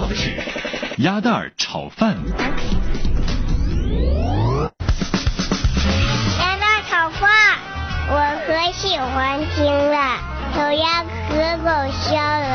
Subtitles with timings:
[0.00, 0.32] 到的是
[0.98, 2.16] 鸭蛋炒饭。
[6.38, 7.28] 鸭蛋炒饭，
[8.08, 8.14] 我
[8.46, 9.98] 可喜欢听了。
[10.56, 12.49] 小鸭可搞笑了，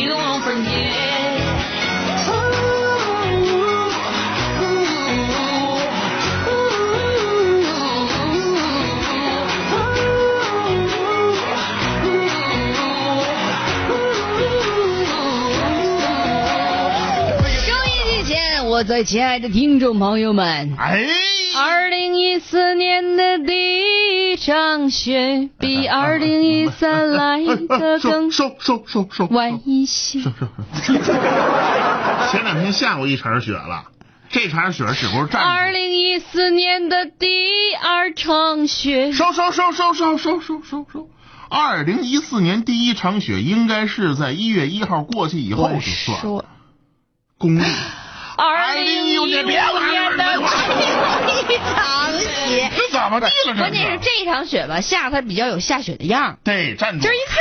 [0.00, 0.70] you won't forget
[18.02, 23.99] 一前，我在亲爱的听众朋友们二零一四年的第一。
[24.40, 30.20] 场雪 比二零一三 来的更收收收收晚一些。
[32.30, 33.84] 前两天下过一场雪了，
[34.30, 35.42] 这场雪是不是站？
[35.42, 37.26] 二零一四年的第
[37.74, 39.12] 二场雪。
[39.12, 41.10] 收收收收收收收收收。
[41.50, 46.44] 二零一四年第一场雪应该是在一月一号过去以后就算。
[47.36, 47.62] 公历。
[48.42, 49.52] 二零一五年的
[51.26, 53.30] 第一场雪，这怎么的？
[53.58, 57.06] 关键是这一场雪吧，下它比较有下雪的样对，站住！
[57.06, 57.36] 这一看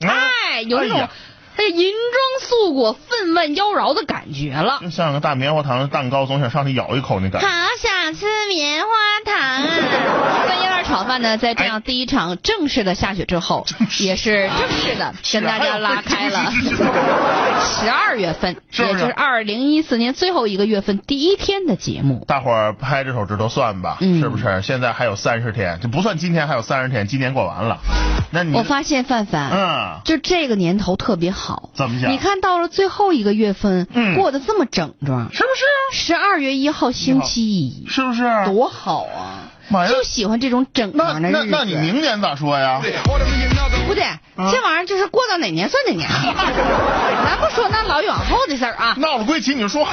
[0.00, 1.08] 就是，哎，有那种
[1.56, 4.80] 哎银装素裹、分外妖娆的感觉了。
[4.90, 7.46] 像个大棉花糖的蛋糕，总想上去咬一口那感觉。
[7.46, 8.88] 好想吃棉花
[9.24, 10.82] 糖啊！
[10.82, 13.64] 炒饭呢，在这样第一场正式的下雪之后，
[14.00, 16.52] 也是正式的跟大家拉开了
[17.82, 22.24] 十二月份，也就是二零一四年最后一个月份第一天的节目。
[22.26, 24.62] 大伙儿拍着手指头算吧，是不是？
[24.62, 27.78] 现在还有三十天，就不算今天还有三十天，今年过完了。
[28.30, 31.70] 那你我发现范范，嗯，就这个年头特别好。
[31.74, 32.10] 怎么讲？
[32.10, 35.48] 你看到了最后一个月份，嗯过得这么整装，是不
[35.92, 36.04] 是？
[36.04, 38.22] 十二月一号星期一，是不是？
[38.46, 39.51] 多好啊！
[39.88, 41.46] 就喜欢这种整装的日子。
[41.50, 42.80] 那那你明年咋说呀？
[43.86, 44.04] 不对，
[44.36, 46.08] 这玩意儿就是过到哪年算哪年。
[46.08, 48.94] 咱不说那老远后的事儿啊。
[48.98, 49.86] 闹了归齐，你说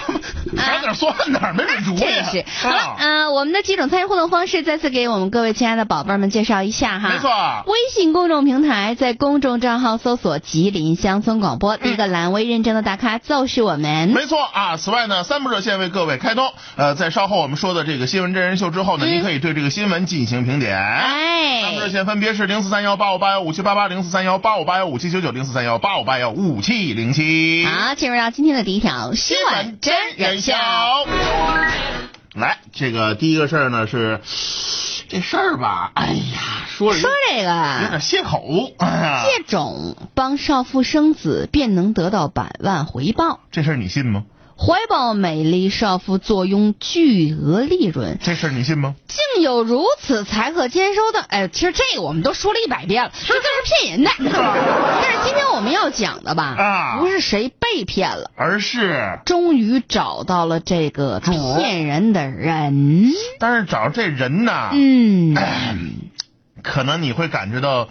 [0.54, 2.00] 哪点算哪，没准主意。
[2.00, 2.46] 真是。
[2.62, 7.10] 好了，嗯，我们的几种参与互动方式，再次给我们各位亲爱的宝贝们介绍一下哈。
[7.10, 7.30] 没错。
[7.66, 14.10] 微信公众平台，在公众账号搜索“吉林乡村广播”，第一个栏位认证的大咖就是我们。
[14.10, 14.78] 没错啊。
[14.78, 16.54] 此外呢，三部热线为各位开通。
[16.78, 19.69] 呃，在稍后我们说的这个新闻真人秀之后呢，您可以对这个。
[19.70, 27.66] 新闻进行评点，哎，咱们热线分别是零四三幺八五八幺五七八八零四三幺八五八幺五七九九零四三幺八五八幺五七零七。
[27.66, 30.54] 好，进入到今天的第一条新闻真人秀。
[32.34, 34.22] 来，这个第一个事儿呢是
[35.08, 44.24] 这事儿吧，哎呀，说说这个有点泄口， 借种帮少妇生子便能得到百万回报，这事儿你信吗？
[44.62, 48.94] 怀抱美丽少妇，坐拥巨额利润，这事儿你信吗？
[49.08, 54.12] 竟有如此财可兼收的，哎，其实这个我们都说了一百遍了，这都是骗人的。
[55.02, 63.14] 但是今天我们要讲的吧，啊，不是谁被骗了，而是终于找到了这个骗人的人。
[63.40, 65.36] 但是找这人呢，嗯，
[66.62, 67.88] 可能你会感觉到。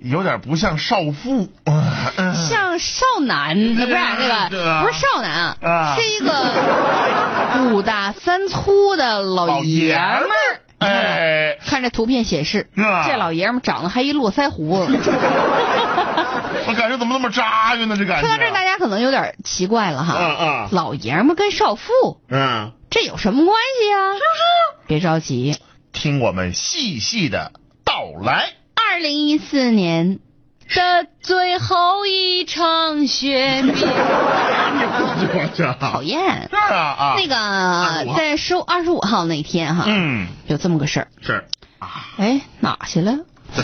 [0.00, 1.48] 有点不像少妇，
[2.48, 10.60] 像少男，不是那个，不是少男啊，是一个 五大三粗的老爷们儿。
[10.78, 14.92] 哎，看这图片显示，这老爷们儿长得还一络腮胡子。
[16.68, 17.96] 我感觉怎么那么扎晕呢？
[17.96, 18.28] 这感觉。
[18.28, 20.14] 说到这，大家可能有点奇怪了哈。
[20.18, 20.68] 嗯嗯。
[20.70, 24.12] 老爷们跟少妇，嗯，这有什么关系啊？
[24.12, 24.86] 是不是？
[24.86, 25.56] 别着急，
[25.92, 27.52] 听我们细细的
[27.84, 28.50] 道来。
[28.98, 30.18] 二零一四年
[30.74, 33.62] 的最后一场雪，
[35.78, 36.48] 讨厌。
[36.50, 37.14] 是啊啊。
[37.16, 41.06] 那个在收二十五号那天哈，嗯，有这么个事儿。
[41.22, 41.44] 是。
[42.16, 43.18] 哎，哪去了？
[43.54, 43.62] 过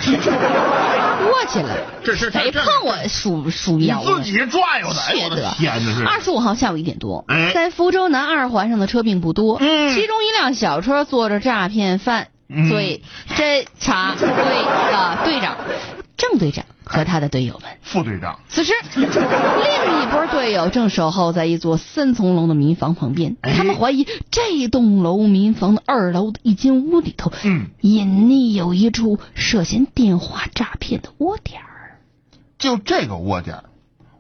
[1.51, 1.79] 去了。
[2.05, 4.05] 这是谁碰我鼠鼠标？
[4.05, 5.01] 自己转悠的。
[5.11, 5.51] 缺德！
[5.57, 5.95] 天哪！
[5.95, 6.07] 是。
[6.07, 12.29] 二十五号下午一点多，哎，在福州南二环上的车并不多，嗯，其中一辆小车坐着诈骗犯。
[12.49, 15.57] 对，侦查队的队长
[16.17, 18.39] 郑队长和他的队友们，副队长。
[18.49, 31.99] 此时，另一波队友正守候在一座三层楼的民房旁边，他们怀疑这栋楼民房的二楼的一间屋里头，嗯，隐匿有一处涉嫌电话诈骗的窝点儿。
[32.59, 33.65] 就这个窝点儿，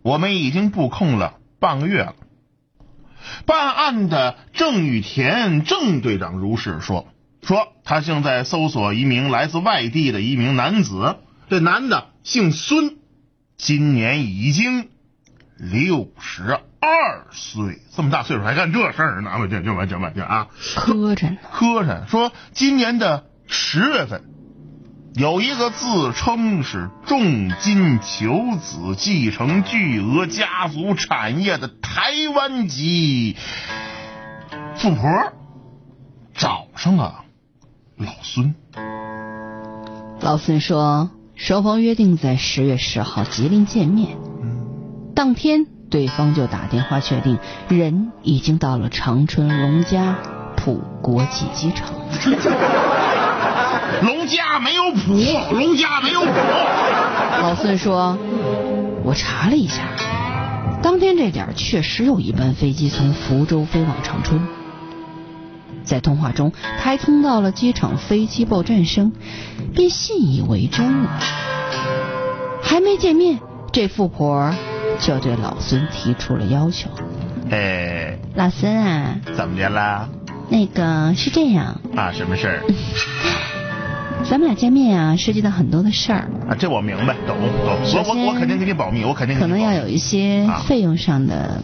[0.02, 2.14] 我们已经布控了半个月了。
[3.46, 7.06] 办案的郑玉田郑队长如是说
[7.46, 11.16] ：“说他正在搜索一名来自外地的一名男子，
[11.48, 12.96] 这男的姓孙，
[13.56, 14.88] 今年已经
[15.56, 19.30] 六十二岁，这么大岁数还干这事儿呢？
[19.40, 22.06] 我这这完这完这啊，磕碜磕碜。
[22.08, 24.24] 说今年的十月份。”
[25.16, 33.36] 有一个自称是重金求子、继承巨额家族产业的台湾籍
[34.74, 35.32] 富婆，
[36.34, 37.23] 找上了
[37.96, 38.54] 老孙。
[40.20, 44.16] 老孙说，双方约定在十月十号吉林见面。
[45.14, 47.38] 当天，对方就打电话确定，
[47.68, 50.16] 人已经到了长春龙家
[50.56, 51.88] 浦国际机场。
[54.02, 55.12] 龙家没有浦，
[55.54, 56.26] 龙家没有浦。
[57.42, 58.18] 老孙说
[59.04, 59.82] ：“我查了一下，
[60.82, 64.40] 当天这点确实有一班飞机从福州飞往长春。
[65.84, 69.12] 在通话中，他还听到了机场飞机爆炸声，
[69.74, 71.20] 便信以为真了。
[72.62, 73.38] 还没见面，
[73.72, 74.52] 这富婆
[74.98, 76.88] 就对老孙提出了要求。
[77.50, 80.08] 哎，老孙啊，怎么的了？
[80.48, 82.62] 那个是这样啊，什么事儿？”
[84.24, 87.48] 咱们俩见面啊，涉及到很多的事儿啊，这我明白，懂懂。
[87.66, 91.62] 我我我肯定给你保密，我肯定可能要有一些费用上的。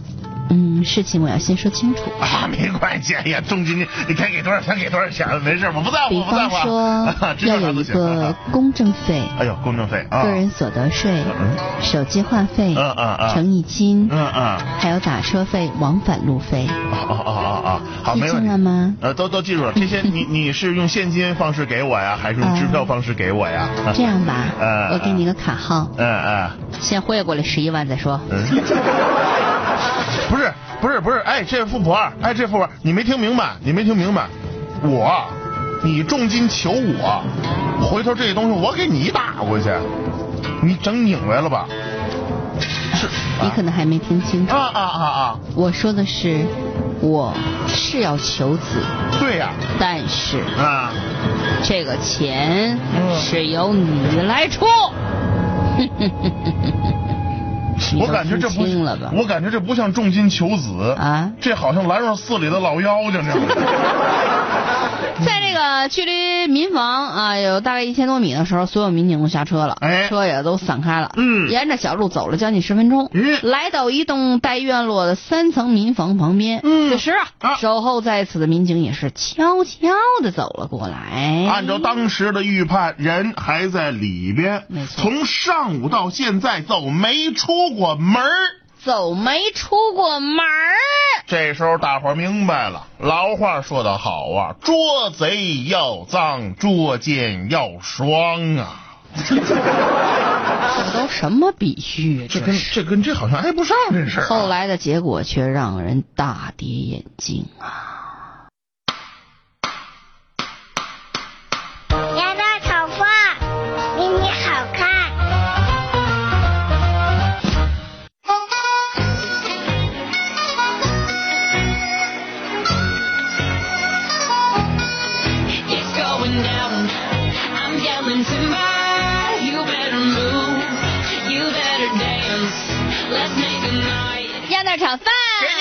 [0.50, 2.02] 嗯，事情我要先说清楚。
[2.20, 7.14] 啊，没关系，哎呀，重金你该给多少钱给多少钱，没事，我不在乎，比方说
[7.46, 11.22] 要有一个公证费，哎呦，公证费，个人所得税，
[11.80, 18.94] 手机话费，嗯嗯嗯，乘以金，嗯嗯，还有打车费、往返路费，哦哦哦哦，好，记住了吗？
[19.00, 23.68] 呃，都都记住了， 这些你你是用现金方式给我呀，还是用支票方式给我呀？
[23.94, 24.46] 这样吧，
[24.92, 26.50] 我给你个卡号，嗯嗯，
[26.80, 28.20] 先汇过来十一万再说。
[30.30, 34.26] 不是不是不是，哎，这位富婆，哎，这富婆，你没听明白，你没听明白，
[34.82, 35.24] 我，
[35.82, 37.22] 你重金求我，
[37.82, 39.70] 回头这些东西我给你打过去，
[40.62, 41.66] 你整拧歪了吧？
[42.60, 43.08] 是，
[43.42, 45.38] 你可能还没听清楚啊啊啊啊！
[45.54, 46.44] 我说的是，
[47.00, 47.34] 我
[47.66, 48.82] 是要求子，
[49.18, 50.92] 对呀，但是啊，
[51.62, 52.78] 这个钱
[53.18, 54.66] 是由你来出。
[57.98, 58.62] 我感觉这不，
[59.16, 63.38] 我感觉这不像重金求子啊，这好像兰若寺里的老妖精这样。
[65.22, 79.90] 在这个距离民房啊有大概一千多米的时候，所有民警都下车了，哎，车也都散开了，嗯，沿着小路走了将近十分钟，嗯，来到一栋带院落的三层民房旁边，嗯，此时啊，守候在此的民警也是悄悄
[80.22, 81.46] 的走了过来。
[81.50, 88.30] 按照当时的预判，人还在里边，没错，从上午到现在都没出过门儿
[88.84, 90.72] 走没出过门儿，
[91.26, 98.86] 这时候大伙明白了，老话说得好啊，捉贼要赃，捉奸要双啊。
[99.26, 99.36] 这
[100.98, 102.28] 都什么比喻？
[102.28, 104.26] 这跟这跟这好像挨不上这事儿。
[104.26, 107.99] 后来的结果却让人大跌眼镜啊。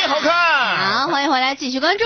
[0.10, 0.49] 好看，好，
[1.20, 2.06] 欢迎回来，继续关注。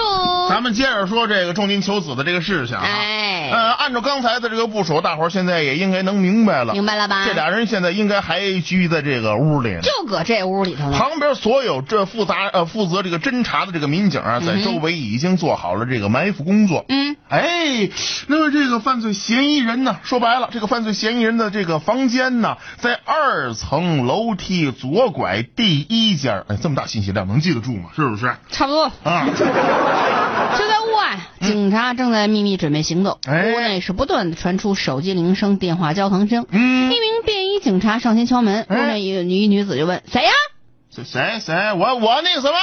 [0.49, 2.81] 咱们接着说这个重金求子的这个事情啊。
[2.83, 6.73] 哎，呃，按照刚才的这个部署，大伙儿现在也应该能明白了。
[6.73, 7.23] 明白了吧？
[7.23, 10.97] 这俩人现在应该还居在这个屋里，就搁这屋里头呢。
[10.97, 16.83] 旁边所有这复杂呃负责这个侦查的这个民警啊，在周围已经做好了这个埋伏工作。
[16.89, 17.15] 嗯。
[17.29, 17.89] 哎，
[18.27, 19.97] 那么这个犯罪嫌疑人呢？
[20.03, 26.43] 说白了，这个犯罪嫌疑人的这个房间呢，在二层楼梯左拐第一间。
[26.47, 27.91] 哎，这么大信息量，能记得住吗？
[27.95, 28.35] 是不是？
[28.49, 28.91] 差不多。
[29.03, 29.27] 啊。
[30.57, 33.19] 就在屋外，警察正在秘密准备行动。
[33.25, 33.53] 哎。
[33.53, 36.45] 屋内是不断的传出手机铃声、电话交谈声。
[36.49, 36.91] 嗯。
[36.91, 40.31] 一名便衣警察上前敲门，屋内一女女子就问：“谁呀
[40.93, 41.73] ？”“谁谁谁？
[41.73, 42.57] 我我那个什么。”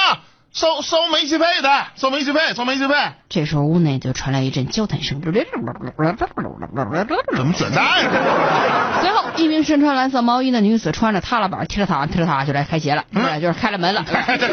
[0.53, 2.93] 收收煤气费的，收煤气费，收煤气费。
[3.29, 5.33] 这时候屋内就传来一阵交谈声，怎么
[7.53, 7.87] 卷蛋？
[9.01, 13.05] 随后，一名身穿蓝色毛衣的女子穿着踏拉板，踢着踏踢着踏就来开鞋了，
[13.39, 14.49] 就是开了门了， 开鞋。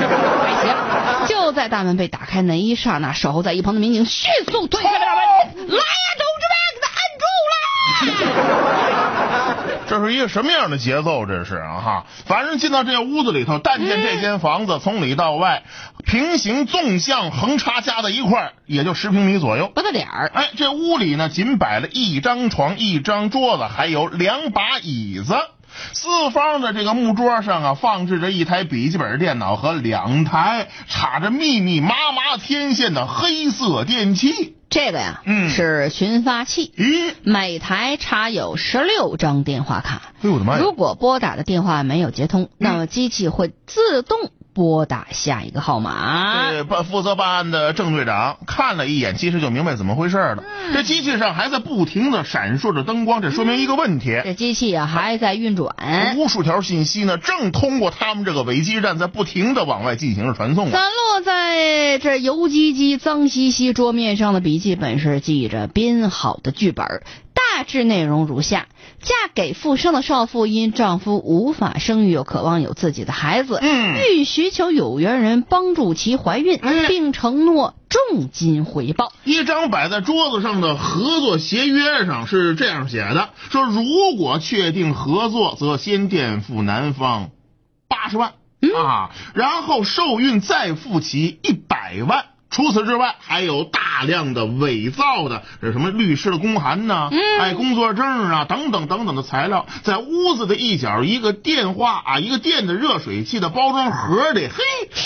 [1.27, 5.23] 就在大门被打开那一刹那，守候在一旁的民警迅速推开了大门，
[5.67, 5.83] 来呀，
[6.17, 8.48] 同志们，给他按住了！
[9.89, 11.27] 这是一个什么样的节奏？
[11.27, 12.07] 这是啊哈！
[12.27, 15.63] 反正进到这屋子里头，但见这间房子从里到外，
[16.05, 19.71] 平行纵向横插加在一块儿，也就十平米左右。
[19.75, 20.31] 不得点儿。
[20.35, 25.35] 哎，这屋里呢，仅摆了一张床、一张桌子，还有两把椅子。
[25.93, 34.55] 四方的这个木桌上啊，放置着一台笔记本电脑和两台插着密密麻麻天线的黑色电器。
[34.71, 40.03] 这个呀，嗯是寻发器，咦，每台插有十六张电话卡。
[40.21, 40.61] 哎呦我的妈呀！
[40.63, 46.51] 如果拨打的电话没有接通，那么机器会自动拨打下一个号码。
[46.51, 50.43] 这办负责办案的郑队长看了一眼，其实就明白怎么回事了。
[50.75, 56.17] 这机器上还在不停的闪烁着灯光，这说明一个问题：这机器啊还在运转。
[56.17, 60.73] 无数条信息呢，正通过他们这个伪基站在不停的往外进行着传送啊。
[60.73, 66.85] 散落在这油唧唧、脏兮兮桌面上的笔记本是记着编好的剧本，
[67.33, 68.67] 大致内容如下：
[69.01, 79.13] 嫁给富商的少妇因丈夫无法生育，又渴望有自己的孩子，嗯欲寻求有缘人帮助其怀孕，哎并承诺重金回报。
[79.25, 87.31] 一张摆在桌子上的合作协约上是这样写的：说如果确定合作，则先垫付男方
[87.89, 88.33] 八十万、
[88.85, 92.27] 啊，然后受孕再付其一百万。
[92.51, 104.63] 除此之外，还有大量的伪造的这什么律师的公函呐、哎，工作证啊，等等等等的材料，在屋子的一角一个电话啊，一个电的热水器的包装盒里，嘿，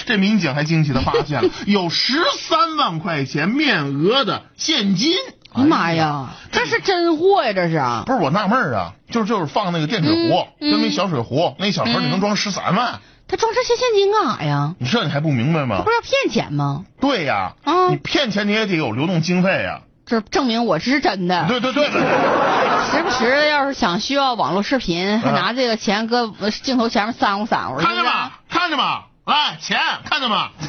[0.07, 5.13] 这民警还惊奇的发现了 有十三万块钱面额的现金。
[5.55, 7.53] 哎呀妈呀，这是真货呀！
[7.53, 13.01] 这是啊，不是我纳闷儿啊，就是就是放那个电水壶，嗯跟那小水壶，那小盒里能装十三万，
[13.33, 14.75] 他装这些现金干啥呀？
[14.79, 15.89] 你这你还不明白吗不？
[15.91, 16.85] 是要骗钱吗？
[17.01, 19.81] 对呀，啊你骗钱你也得有流动经费呀。
[20.05, 21.47] 这证明我是真的。
[21.49, 22.01] 对对对对，
[22.93, 28.33] 时不时要是想需要网络视频，还拿这个钱搁呃镜头前面撒乎撒乎，看见吗？
[28.51, 29.05] 看见吗？
[29.25, 30.51] 来，钱看见吗？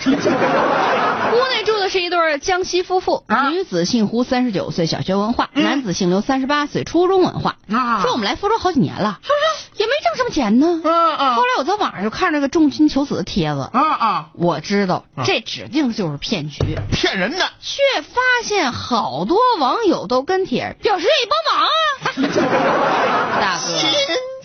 [1.33, 7.55] 屋内住的是一对江西夫妇，啊女子姓胡，三十九岁，小学文化；男子姓刘，三十八岁，初中文化。
[7.71, 9.33] 啊说我们来福州好几年了，是不
[9.75, 9.81] 是？
[9.81, 10.81] 也没挣什么钱呢。
[10.83, 14.29] 啊啊后来我在网上就看这个重金求子的帖子，啊啊！
[14.33, 17.49] 我知道啊这指定就是骗局，骗人的！
[17.59, 21.69] 却发现好多网友都跟帖表示愿意帮忙啊。
[23.41, 23.73] 大哥，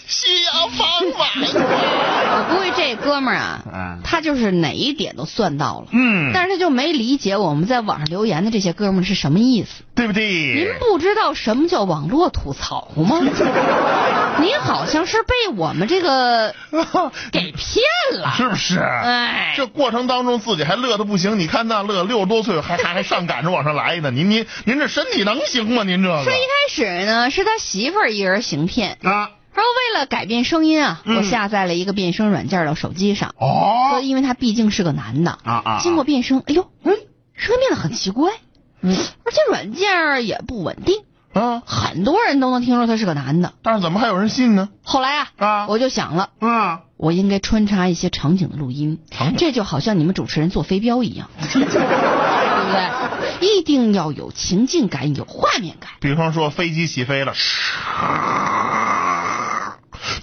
[0.08, 1.26] 需要方法。
[1.36, 5.86] 我估计这哥们儿啊，嗯他就是哪一点都算到了。
[5.92, 9.84] 嗯，但是他就没理解我们在网上留言的这些哥们儿是什么意思。
[9.94, 10.66] 对不对您？
[10.78, 13.20] 不知道什么叫网络吐槽吗？
[14.40, 16.54] 您好像是被我们这个
[17.32, 18.32] 给骗了。
[18.36, 18.78] 是不是？
[18.78, 25.82] 哎，这过程当中自己还乐的不行，你看那乐六十多岁还还还上赶着往上来呢，您您您这身体能行吗？
[25.82, 31.16] 您这个说一开始呢是他媳妇儿一人行骗，啊然后为了改变声音啊，嗯。
[31.16, 33.30] 我下载了一个变声软件到手机上。
[33.38, 33.88] 哦。
[33.90, 36.96] 说哦因为他毕竟是个男的啊啊经过变声，哎呦，嗯，
[37.34, 38.30] 声音变得很奇怪，
[38.82, 38.96] 嗯。
[39.24, 43.54] 而且软件也不稳定，啊，很多人都能听出他是个男的。
[43.62, 44.68] 但是怎么还有人信呢？
[44.84, 45.66] 后来啊，啊。
[45.66, 49.00] 我就想了，啊，我应该穿插一些场景的录音，
[49.36, 52.90] 这就好像你们主持人做飞镖一样， 对不对？
[53.40, 55.90] 一定要有情境感，有画面感。
[56.00, 57.32] 比方说飞机起飞了，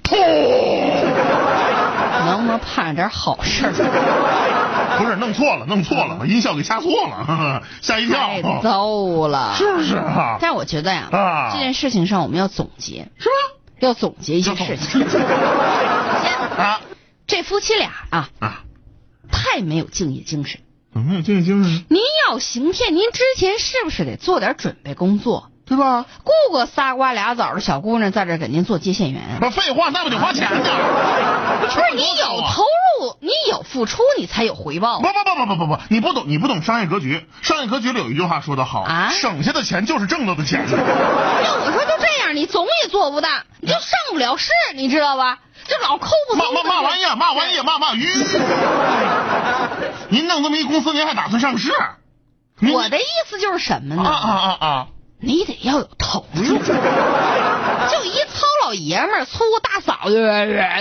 [0.05, 0.15] 噗，
[2.25, 3.73] 能不能盼着点好事儿？
[4.97, 10.37] 不是弄错了，弄错了，把音效给掐错了，呵呵吓一太跳，糟了，是不是啊？
[10.39, 13.35] 但我觉得呀，啊这件事情上我们要总结，是吧？
[13.79, 15.01] 要总结一些事情。
[15.01, 15.27] 首先，
[16.57, 16.79] 啊
[17.27, 18.63] 这夫妻俩啊，啊，
[19.31, 20.61] 太没有敬业精神。
[20.93, 21.83] 怎么有敬业精神？
[21.89, 25.49] 您要行骗，您之前是不是得做点准备工作？
[25.65, 26.05] 对吧？
[26.23, 29.39] 雇个仨瓜俩枣的小姑娘在这给您做接线员？
[29.39, 30.59] 不废话，那不得花钱呢？
[31.59, 32.63] 不不是你有投
[32.99, 35.07] 入，你有付出，你才有回报不。
[35.07, 37.27] 不不不不不不，你不懂，你不懂商业格局。
[37.41, 40.65] 商业格局里有一句话说得好啊省下的钱就是挣到的钱。
[40.69, 45.39] 要我说就这样，你总也做不大，你就上不了市，你知道吧？
[45.67, 48.07] 就老抠不搜骂骂骂完呀，骂完呀，骂骂鱼。
[50.09, 51.71] 您弄这么一公司，您还打算上市？
[52.71, 54.15] 我的意思就是什么呢啊呢？
[54.15, 54.87] 啊啊啊！
[55.19, 56.53] 你得要有投入， 就
[58.03, 60.21] 一糙老爷们儿粗大嫂子，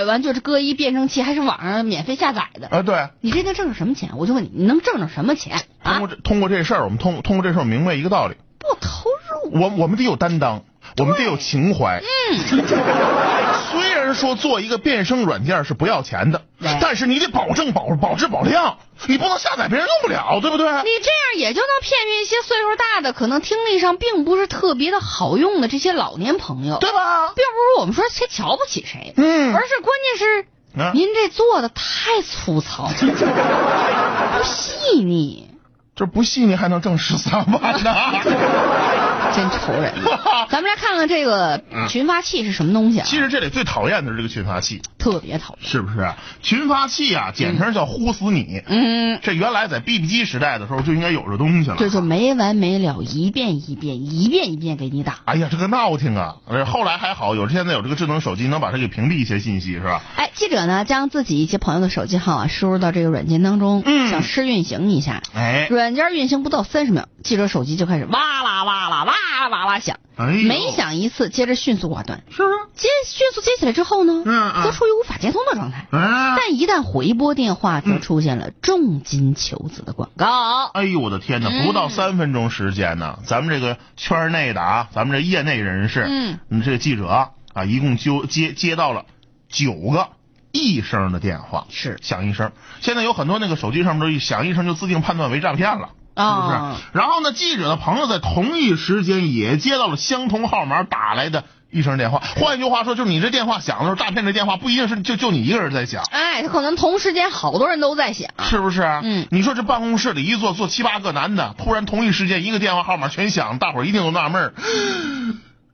[0.06, 2.68] 完就是搁一变声器，还是网上免费下载的。
[2.68, 4.10] 啊，对，你这能挣着什么钱？
[4.16, 6.08] 我就问你，你能挣着什么钱啊通过？
[6.08, 9.08] 这通过这事儿，我们通通过这事儿明白一个道理：不投
[9.44, 10.62] 入，我我们得有担当，
[10.98, 12.00] 我们得有情怀。
[12.02, 12.60] 嗯，虽
[14.14, 16.42] 说做一个变声软件是不要钱的，
[16.80, 20.66] 但是你得保证保保质保量，你不能下载别人用不了，对不对？
[20.66, 27.28] 你这样也就能骗骗一些岁数大的，可能听力上并不是特别的好用的这些老年朋友，对吧？
[27.28, 30.46] 并不是我们说谁瞧不起谁，嗯而是关键是。
[30.76, 35.48] 啊您这做的太粗糙， 不细腻，
[35.96, 37.94] 这不细腻还能挣十三万呢？
[39.34, 39.92] 真愁人。
[40.50, 43.04] 咱们来看看这个群发器是什么东西啊？
[43.06, 45.68] 其实这里最讨厌的是这个群发器，特别讨厌。
[45.68, 46.08] 是不是？
[46.42, 48.62] 群发器啊，简称叫呼死你。
[48.66, 51.76] 嗯，这原来在 BB 机时代的时候就应该有这东西了。
[51.78, 55.18] 这就没完没了，一遍一遍，一遍一遍给你打。
[55.24, 56.36] 哎呀，这个闹挺啊！
[56.46, 60.00] 呃后来还好，有现在有这个智能手机，能把它给屏蔽一些信息，是吧？
[60.16, 65.22] 哎，记者呢将自己一些朋友的手机号啊输入到这个软件当中，嗯想试运行一下。
[65.34, 72.22] 哎，软件运行不到三十秒，记者手机就开始哇啦哇啦哇啦哇啦响，每响一次，接着迅速挂断。
[72.30, 72.54] 是不是？
[72.74, 75.86] 接迅速接起来之后呢，嗯嗯则处于无法接通的状态。
[75.90, 80.66] 哎，但一旦回拨电话，则出现了重金求子的广告。
[80.72, 81.50] 哎呦我的天哪！
[81.50, 89.04] 嗯不到三分钟时间呢，咱们这个圈内的啊，咱们这业内人士，嗯，这个记者啊，啊一共就接接到了
[89.48, 90.08] 九个
[90.54, 92.52] 一声的电话，是响一声。
[92.80, 95.88] 现在有很多那个手机上面都一响一声就自定判断为诈骗了。
[96.16, 96.96] 是不啊是？
[96.96, 101.42] 然后呢，记者的朋友在同一时间也接到了相同号码打来的
[101.72, 102.22] 一声电话。
[102.36, 106.04] 换一句话说，就是你这电话响的时候，诈骗这电话不一定是就就你一个人在响。
[106.12, 108.30] 哎，他可能同时间好多人都在响。
[108.44, 108.82] 是不是？
[109.02, 114.54] 嗯你说这办公室里一坐坐七八个男的，突然同一时间一个电话号码全响，大伙儿一定都纳闷儿，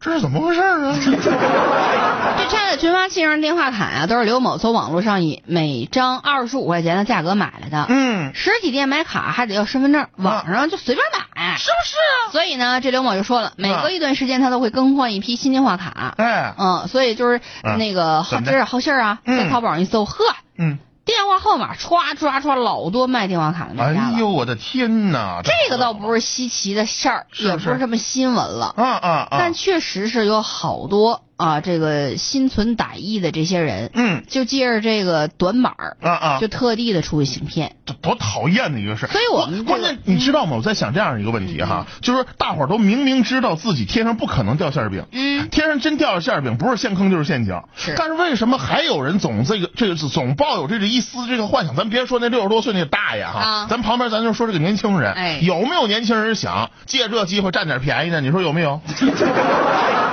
[0.00, 0.96] 这是怎么回事啊？
[2.38, 7.84] 这插在群发器上的电话卡啊，都是刘某从网络上以每张二十五块钱的价格买来的。
[7.90, 11.20] 嗯，实体店买卡还得要身份证，网上就随便买。
[11.58, 12.32] 是不是啊？
[12.32, 16.14] 所以呢，这刘某就说了，每隔一段时间他都会更换一批新电话卡。
[16.16, 20.24] 哎，嗯，所以就是嗯那个好这是好信儿啊，嗯在淘宝上一搜，呵，
[20.56, 24.16] 嗯，电话号码歘歘歘，老多卖电话卡的卖家了。
[24.16, 25.40] 哎呦，我的天哪！
[25.42, 29.28] 这个倒不是稀奇的事儿，也不是什么新闻了，啊啊啊！
[29.32, 37.76] 但确实是有好多啊，这个心存歹意的这些人，嗯就借着这个短板儿，啊啊，就特地的出去行骗。
[37.86, 39.08] 这多讨厌的一个事儿。
[39.08, 40.56] 所以我关键你知道吗？
[40.56, 47.58] 我在想这样一个问题哈，就是大伙儿都明明知道自己天上不可能掉馅儿饼，嗯，天上真掉了馅儿饼，不是陷坑就是陷阱。
[47.74, 51.74] 是但是为什么还有人总这个这个总抱有这个一丝这个幻想？
[51.74, 58.20] 咱别说那六十多岁那大爷哈，啊咱旁边咱就说这个年轻人，哎有没有年轻人想借这机会占点便宜呢？
[58.20, 58.78] 你说有没有？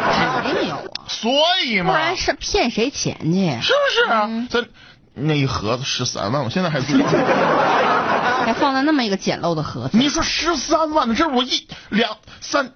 [0.08, 1.32] 肯定有啊，所
[1.66, 3.62] 以嘛，不然是骗谁钱去？
[3.62, 4.26] 是不是啊？
[4.28, 4.66] 嗯咱
[5.20, 6.96] 那一盒子十三万，我现在还做。
[8.46, 9.98] 还放在那么一个简陋的盒子。
[9.98, 11.16] 你说十三万呢？
[11.16, 12.72] 这是我一两三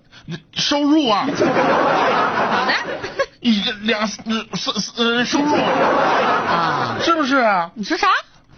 [0.53, 2.73] 收入啊，好的
[3.41, 4.07] 一两呃
[4.55, 7.71] 三呃收入啊，啊，是不是啊？
[7.75, 8.07] 你说啥？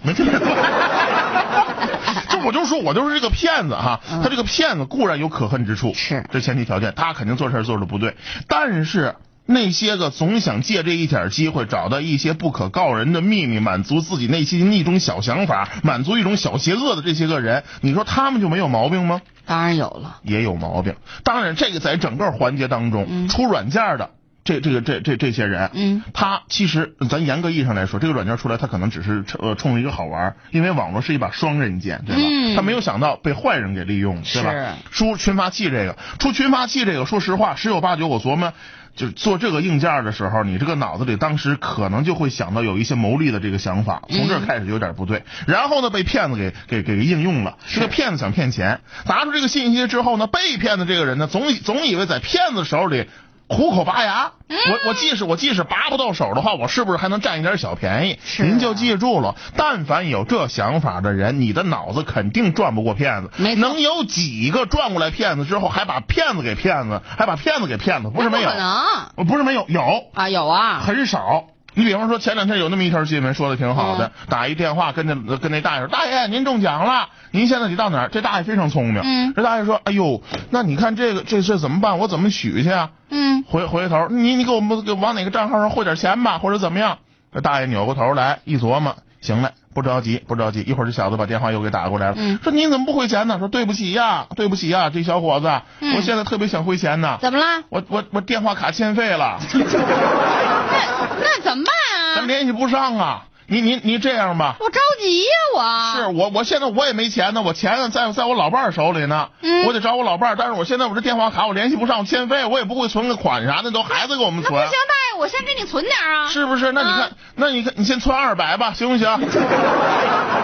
[0.01, 0.45] 没听明白。
[2.29, 8.15] 这我就说，我就是这个骗子哈，嗯他这个骗子固然有可恨之处，是这前提条件，他肯定做事儿做的不对，
[8.47, 9.15] 但是。
[9.45, 19.21] 那些个总想借这一点机会找到一些不可告人的秘密，满足自己内心一种小想法，满足一种小邪恶的这些个人，你说他们就没有毛病吗？
[19.45, 20.19] 当然有了。
[20.23, 20.95] 也有毛病。
[21.23, 24.11] 当然，这个在整个环节当中，嗯出软件的
[24.45, 32.21] 这这个这这这些人，嗯，他其实咱严格意义上来说，这个软件出来，他可能只是呃冲着一个好玩，因为网络是一把双刃剑，对吧？
[32.23, 34.77] 嗯他没有想到被坏人给利用，对吧？
[34.89, 38.53] 出群发器这个，出群发器这个，说实话，十有八九我琢磨。
[38.95, 45.23] 就是做这个硬件的时候，你这个脑子里当时可能就会想到有一些牟利的这个想法，从这儿开始有点不对。
[45.47, 47.57] 然后呢，被骗子给给给应用了。
[47.67, 53.07] 这个骗子想骗钱，拿出这个信息之后呢，被骗的这个人呢，总总以为在骗子手里
[53.53, 54.31] 虎口拔牙。
[54.49, 58.19] 我我即使我即使拔不到手的话，我是不是还能占一点小便宜？
[58.23, 63.31] 是啊您就记住了，但凡有这想法的人，你的脑子肯定转不过骗子。
[63.55, 68.09] 能有几个转过来骗子之后，还把骗子给骗子，还把骗子给骗子？
[68.09, 68.75] 不是没有，可能
[69.15, 69.81] 呃不是没有，有
[70.13, 71.45] 啊，有啊，很少。
[71.75, 81.97] 你比方说前两天有那么一条新闻说的挺好的，嗯打一电话跟那跟那大爷说：“大爷，您中奖了，您现在得到哪儿？”这大爷非常聪明，嗯这大爷说：“哎呦，那你看这个这事怎么办？
[81.99, 86.97] 我怎么取去啊？”嗯，回回头，你你给我们给往哪个账号上汇点钱吧，或者怎么样？
[87.33, 93.37] 这大爷扭过头来一琢磨，行了，不着急，不着急，一会儿这小子把电话又给打过来了，嗯说你怎么不汇钱呢？
[93.39, 95.49] 说对不起呀，对不起呀，这小伙子，
[95.81, 97.63] 嗯我现在特别想汇钱呢，怎么啦？
[97.69, 102.15] 我我我电话卡欠费了， 那那怎么办啊？
[102.17, 103.23] 咱联系不上啊。
[103.45, 116.27] 你你你这样吧，我着急呀、我是我我现在我也没钱呢，我钱呢在在我老伴儿手里呢，嗯我得找我老伴儿，但是我现在我这电话卡我联系不上，欠费我也不会存个款啥的，都孩子给我们存那不行，，大爷，我先给你存点啊。
[116.27, 116.73] 是不是？
[116.73, 119.05] 那你看，啊那你看，你先存二百吧，行不行？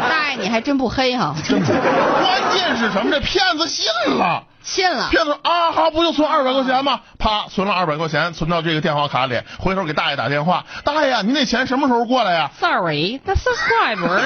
[0.09, 3.11] 大爷，你还真不黑哈，真不，关键是什么？
[3.11, 4.43] 这骗子信了。
[4.63, 5.09] 信了。
[5.09, 7.01] 骗子说啊，哈，不就存二百块钱吗？
[7.19, 9.37] 啪，存了二百块钱，存到这个电话卡里。
[9.59, 14.21] 回头给大爷打电话，大爷，您那钱什么时候过来呀？Sorry，那 subscriber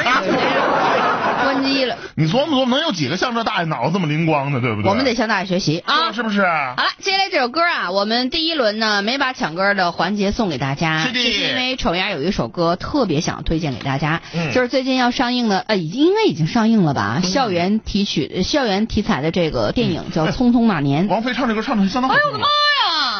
[1.44, 1.98] 关机了。
[2.16, 4.90] 你琢磨琢磨，能有几个像这大爷脑子这么灵光的，对不对？
[4.90, 6.12] 我们得向大爷学习啊！
[6.14, 6.42] 是不是？
[6.44, 17.22] 好了，接下来这首歌啊，我们第一轮呢没把抢歌的环节送给大家，是的这是因为丑丫有一首歌特别想推荐给大家，嗯就是最近要上映的，呃，已经应该已经上映了吧？
[17.24, 21.08] 校园题曲、呃校园题材的这个电影叫《匆匆那年》。
[21.10, 22.50] 王菲唱这歌唱的相当好啊，哎呦我的妈呀！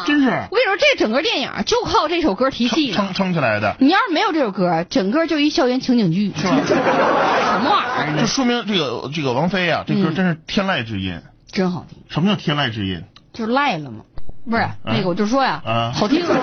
[0.06, 3.14] 真是我跟你说，这整个电影就靠这首歌提气撑。
[3.14, 3.76] 撑起来的。
[3.80, 8.26] 你要是没有这首歌，整个就一校园情景剧，是吧 什么玩意儿就？
[8.26, 11.20] 说明这个这个王菲啊，这歌嗯真是天籁之音。
[11.50, 13.02] 真好听，什么叫天籁之音？
[13.32, 14.04] 就是赖了吗。
[14.48, 16.20] 不是那个，我就说呀，啊好听。
[16.28, 16.34] 就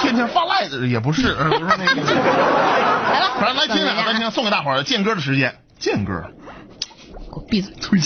[0.00, 2.02] 天天发赖的也不是，呃不是那个。
[3.12, 6.22] 来吧，反正来听两个，来听，送给大伙儿荐歌的时间，荐歌。
[7.34, 7.98] 给我闭嘴！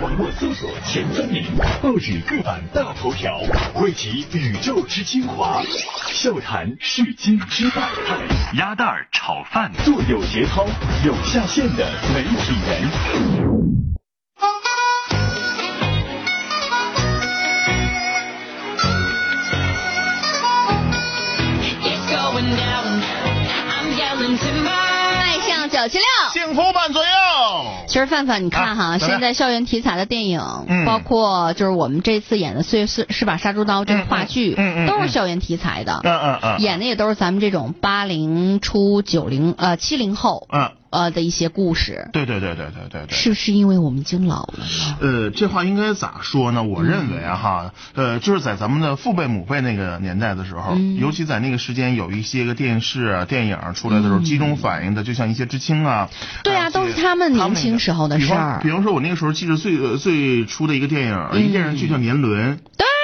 [0.00, 1.44] 网络搜索前三名，
[1.82, 3.38] 报纸各版大头条，
[3.74, 5.62] 汇集宇宙之精华，
[6.06, 8.16] 笑谈世间之百态，
[8.56, 10.66] 鸭蛋儿炒饭，做有节操、
[11.04, 12.88] 有下限的媒体人。
[24.64, 26.06] 迈向九七六。
[26.32, 27.09] 幸福伴左右。
[27.90, 30.86] 其实范范，你看哈，现在校园题材的电影，嗯。
[30.86, 34.54] 包括就是我们这次演的《岁月是是把杀猪刀》这个话剧，
[34.86, 36.00] 都是校园题材的。
[36.60, 43.06] 演的也都是咱们这种八零初九零呃七零后嗯，呃的一些故事，对对对对对对。
[43.06, 43.16] 对。
[43.16, 44.96] 是不是因为我们已经老了呢？
[45.00, 46.62] 呃，这话应该咋说呢？
[46.62, 50.96] 我认为啊哈，呃，就是在咱们的父辈母辈那个年代的时候，嗯。
[50.98, 54.24] 尤其在那个时间，有一些个电视啊、电影出来的时候，嗯。
[54.24, 56.10] 集中反映的，就像一些知青啊，
[56.42, 58.60] 对啊都是他们年轻时候的事儿。
[58.62, 62.56] 比方说，我那个时候记得最呃最初的一个电影，一个电视剧叫《年轮》，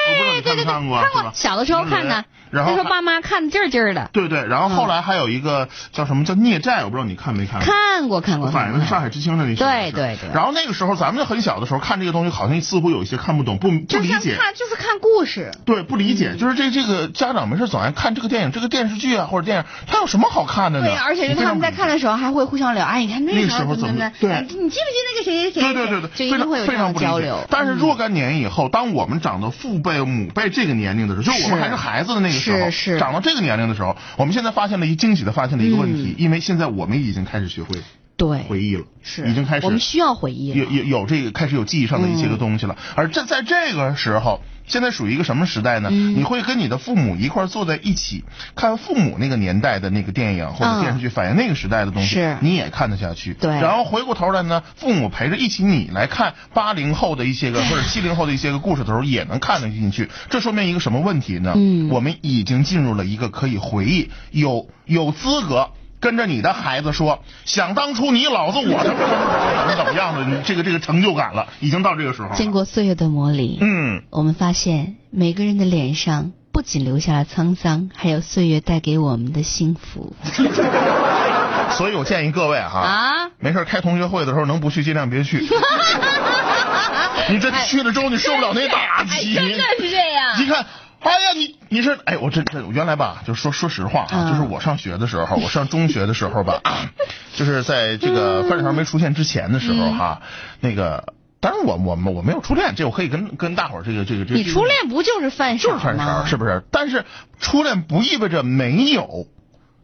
[0.08, 1.32] 我不知道你看没对对对，看过，看过？
[1.34, 7.66] 小的时候看的，然后那时候爸妈看的劲儿劲儿的，对对，然后后来还有一个叫什么叫孽债，我不知道你看没看过。
[7.66, 14.36] 看过看过，反映上海知青的那些对对对然后那个时候，咱们很小的时候看这个东西，好像似乎有一些看不懂，不不理解。
[14.36, 20.86] 看就是看故事，对，不理解，就是这这个家长没事总爱看这个电影、这个电视剧啊或者电影，它有什么好看的呢？
[20.86, 25.62] 对，而且是他们在看的时候还会互相聊，哎，你看那个时时候怎么的，对哎你记不记那个谁谁谁？
[25.62, 27.46] 对对对对，就一定会有非这样常非常不理解的交流。
[27.50, 36.22] 但是嗯若干年以后，当我们长到父辈、母辈这个年龄的时候，就是我们还是孩子的那个时候，长到这个年龄的时候，我们现在发现了一惊喜的发现了一个问题，嗯。
[36.22, 37.76] 因为现在我们已经开始学会
[38.16, 40.56] 对，回忆了，是已经开始我们需要回忆了。
[40.56, 45.90] 有有有这个开始有记忆上的一些个东西了，而这在这个时候，现在属于一个什么时代呢？
[45.92, 48.24] 嗯你会跟你的父母一块儿坐在一起，
[48.54, 53.34] 看父母那个年代的那个电影或者嗯电视剧，反映那个时代的东西，是你也看得下去。
[53.34, 60.08] 对然后回过头来呢，父母陪着一起你来看八零后的一些个或者七零后的一些个故事的时候，也能看得进去。
[60.30, 61.52] 这说明一个什么问题呢？
[61.54, 65.68] 嗯我们已经进入了一个可以回忆，有有资格。
[66.06, 72.36] 跟着你的孩子说，想当初你老子我的 怎么怎么样的，你这个这个成就感了，已经到这个时候了。
[72.36, 80.14] 经过岁月的磨砺，嗯，我们发现每个人的脸上不仅留下了沧桑，还有岁月带给我们的幸福
[81.76, 83.30] 所以我建议各位哈，啊！
[83.40, 85.44] 没事开同学会的时候能不去尽量别去。
[87.28, 90.64] 你这去了之后你受不了那打击，哎真的是这样一看。
[91.00, 96.60] 哎呀，你你是哎，我这这原来吧，就说说实话啊，嗯就是我上学的时候，我上中学的时候吧，
[97.36, 100.22] 就是在这个范少没出现之前的时候哈，
[100.60, 104.40] 那个，当然我我我没有初恋，这我可以跟跟大伙儿这个这个这个。
[104.40, 106.20] 你初恋不就是饭就是饭勺吗？
[106.22, 106.64] 勺，是不是？
[106.70, 107.04] 但是
[107.38, 109.26] 初恋不意味着没有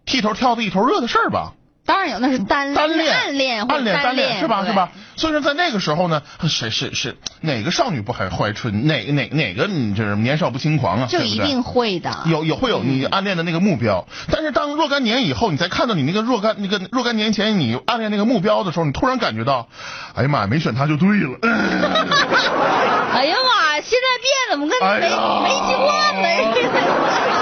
[0.05, 1.53] 剃头挑子一头热的事儿吧？
[1.85, 4.64] 当然有，那是单单恋、暗恋暗恋、单恋是吧？
[4.64, 4.90] 是吧？
[5.16, 8.87] 所以说在那个时候呢，谁是是哪个少女不还怀春？
[8.87, 11.07] 哪哪哪个你这是年少不轻狂啊？
[11.09, 12.11] 就一定会的。
[12.27, 19.68] 有有会有你暗恋的那个目标，但是当若干年以后，你再看到你那个若干那个若干年前你暗恋那个目标的时候，你突然感觉到，
[20.14, 21.38] 哎呀妈呀，没选他就对了。
[23.12, 26.29] 哎呀妈，现在变怎么跟没、哎没经乱了？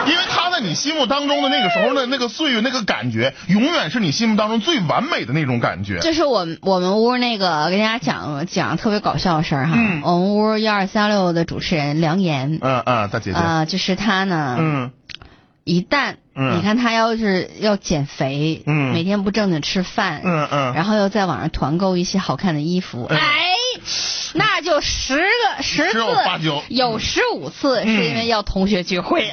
[0.11, 5.99] 因为他在你心目当中的那个时候的那个岁月那个感觉，永远是你心目当中最完美的那种感觉。
[6.01, 9.75] 这是我们我们屋那个跟大家讲讲特别搞笑的事儿哈。
[9.77, 10.03] 嗯。
[10.03, 14.91] 我们屋幺二三六的主持人梁岩，嗯嗯，大姐姐，啊、就是他呢，嗯
[15.65, 16.57] 一旦嗯。
[16.59, 18.93] 你看他要是要减肥，嗯。
[18.93, 23.19] 每天不正经吃饭，嗯嗯，然后又在网上团购一些好看的衣服，嗯。
[23.19, 23.47] 哎，
[24.35, 26.63] 那就十个十十次有八九。
[26.69, 29.33] 有十五次是嗯因为要同学聚会，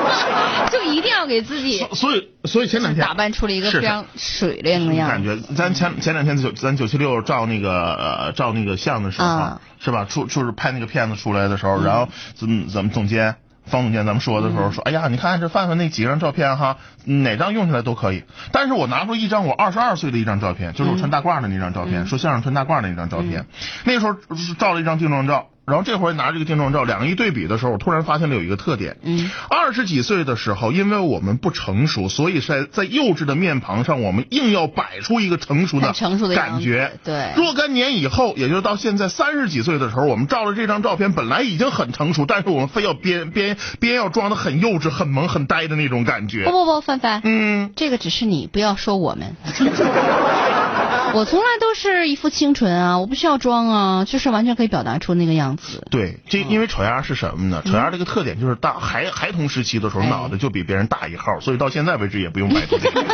[0.70, 5.12] 就一定要给自己所所以所以前两天打扮出了一个非常水灵的样子。
[5.12, 5.22] 感。
[5.24, 9.60] 觉咱前前两天九咱九七六照那个呃照那个相的时候，啊。
[9.84, 10.04] 是吧？
[10.04, 11.84] 出就是拍那个片子出来的时候，嗯。
[11.84, 13.36] 然后咱们咱们总监。
[13.64, 18.24] 方总监，咱们说的时候说，哎呀，你看这范范那几张照片哈，哪张用起来都可以。
[18.50, 23.46] 但是我拿出一张我二十二岁的一张照片，就是我穿大褂的那张照片，说相声穿大褂的那张照片。
[23.84, 24.16] 那时候
[24.58, 28.96] 照了一张定妆照，然后这回拿这个定妆照，两个一对比的时候，我突然发现了有一个特点。
[29.02, 36.98] 嗯，二十几岁的时候，因为我们不成熟，所以在在幼稚的面庞上，我们硬要摆出一个成熟的成熟的感觉。
[37.04, 46.50] 对若干年以后，也就是到现在三十几岁的时候，我们照了这张照片，本来已经很成熟，但是我们非要编编编要装的很幼稚、很萌、很呆的那种感觉不。
[46.50, 49.36] 不不，范范，嗯，这个只是你，不要说我们。
[51.14, 55.86] 我从来都是一副清纯啊，我不需要装啊，就是完全可以表达出那个样子。
[55.90, 57.62] 对，这因为丑丫是什么呢？
[57.66, 63.00] 丑丫这个特点就是大孩孩童时期的时候，哎脑袋就比别人大一号，所以到现在为止也不用摆出这个。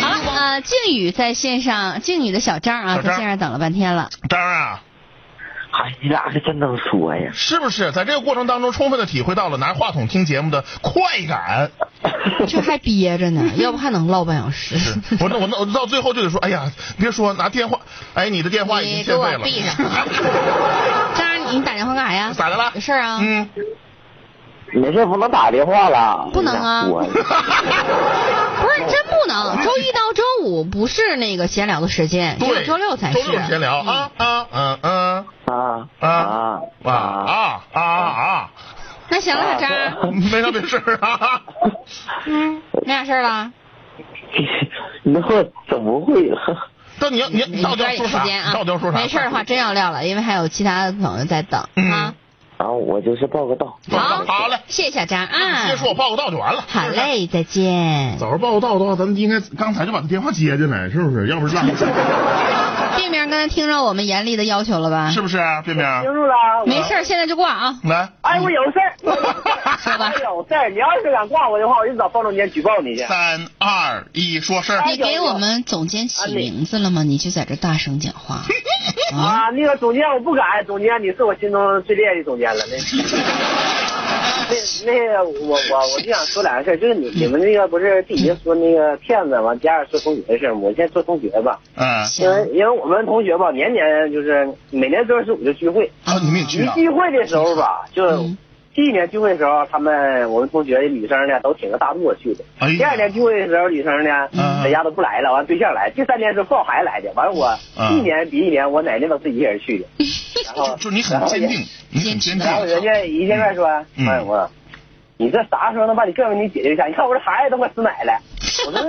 [0.00, 4.10] 好了，呃，靖宇在线上，靖宇的小张啊，在线上等了半天了。
[4.28, 4.82] 张啊，
[5.84, 7.30] 哎，你俩是真能说呀！
[7.34, 11.70] 是不是在这个过程当中充分的体会到了拿话筒听节目的快感？
[12.48, 14.78] 这还憋着呢， 要不还能唠半小时。
[14.78, 17.80] 是我那我那我到最后就得说，哎呀，别说拿电话，
[18.14, 19.44] 哎，你的电话已经你给我欠费了。
[19.44, 19.74] 闭上。
[21.14, 22.32] 张，你打电话干啥呀？
[22.32, 22.70] 咋的了？
[22.74, 23.18] 有事儿啊？
[23.22, 23.48] 嗯，
[24.80, 26.28] 没事不能打电话了。
[26.32, 29.56] 不能啊我 不是，真不能。
[29.64, 33.22] 周一到周五不是那个闲聊的时间，只有，周六才是。
[33.22, 38.50] 周六闲聊啊啊嗯嗯啊啊啊啊啊啊啊！
[39.08, 41.42] 那行了，小张， 没啥没事儿啊。
[42.26, 43.52] 嗯，没啥事儿了。
[45.04, 46.38] 那我怎么会了？
[46.98, 48.18] 到你要你你到底要说啥？
[48.18, 48.52] 抓紧时间啊！
[48.52, 48.98] 到底要说啥？
[48.98, 52.14] 没事的话，真要撂了，因为还有其他的朋友在等嗯啊。
[52.58, 53.78] 然后我就是报个到。
[53.90, 55.76] 好，好嘞，谢谢小张啊直接。
[55.76, 56.64] 说我报个到就完了。
[56.66, 58.16] 好嘞，再见。
[58.18, 61.26] 早上报个到的话，咱们应该刚才就把他电话接进来，是不是？
[61.28, 61.86] 要不是浪费，
[62.96, 65.10] 便便刚才听着我们严厉的要求了吧？
[65.10, 65.60] 是不是啊？
[65.62, 66.34] 便便，听住了，
[66.66, 67.74] 没事，现在就挂啊。
[67.84, 68.94] 来，哎，我有事儿，
[69.78, 70.70] 说吧我有事儿。
[70.70, 73.04] 你要是敢挂我的话，我就找包总监举报你去。
[73.04, 74.82] 三二一，说事儿。
[74.86, 77.02] 你给我们总监起名字了吗？
[77.02, 78.40] 你就在这大声讲话。
[79.14, 82.64] 啊，啊，那个总监我不敢，总监你是我心中最厉害的总监了。
[82.70, 82.76] 那
[84.48, 90.60] 那那个我我我就想说两个事儿，就是你你们那个不是第一说那个骗子完第二说同学的事儿吗？
[90.62, 96.64] 我先说同学吧，嗯，因为因为我们同学吧，年年就是每年正月十五就聚会，啊，你们也聚？
[96.74, 98.36] 聚会的时候吧，就嗯
[98.74, 102.44] 第一年聚会的时候，他们我们同学女生呢都挺个大肚子去的。
[102.58, 105.90] 哎第二年聚会的时候，女生呢嗯在家都不来了，完对象来。
[105.96, 109.86] 第三年是抱孩子来的，完我嗯一年比一年我奶奶都是一个人去的。
[110.56, 112.46] 就就你很坚定，你很坚定。
[112.46, 114.50] 然后人家一见面说，嗯哎我，
[115.18, 116.86] 你这啥时候能把你个问题解决一下？
[116.86, 118.18] 你看我这孩子都快吃奶了。
[118.66, 118.80] 我说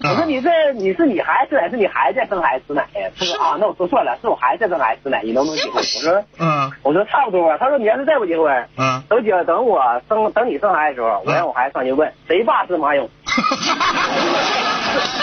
[0.10, 3.08] 我说你这你是你孩子吃奶，是你孩子在生孩子吃奶呀？
[3.18, 5.76] 他说啊，那我说错了，是我孩子在生孩子吃奶，你能不能结婚？
[5.76, 7.56] 我说嗯我说差不多。
[7.58, 9.02] 他说你要是再不结婚，嗯。
[9.08, 13.08] 等结等我生等你生孩子的时候，我让我孩子上去问谁爸是马勇。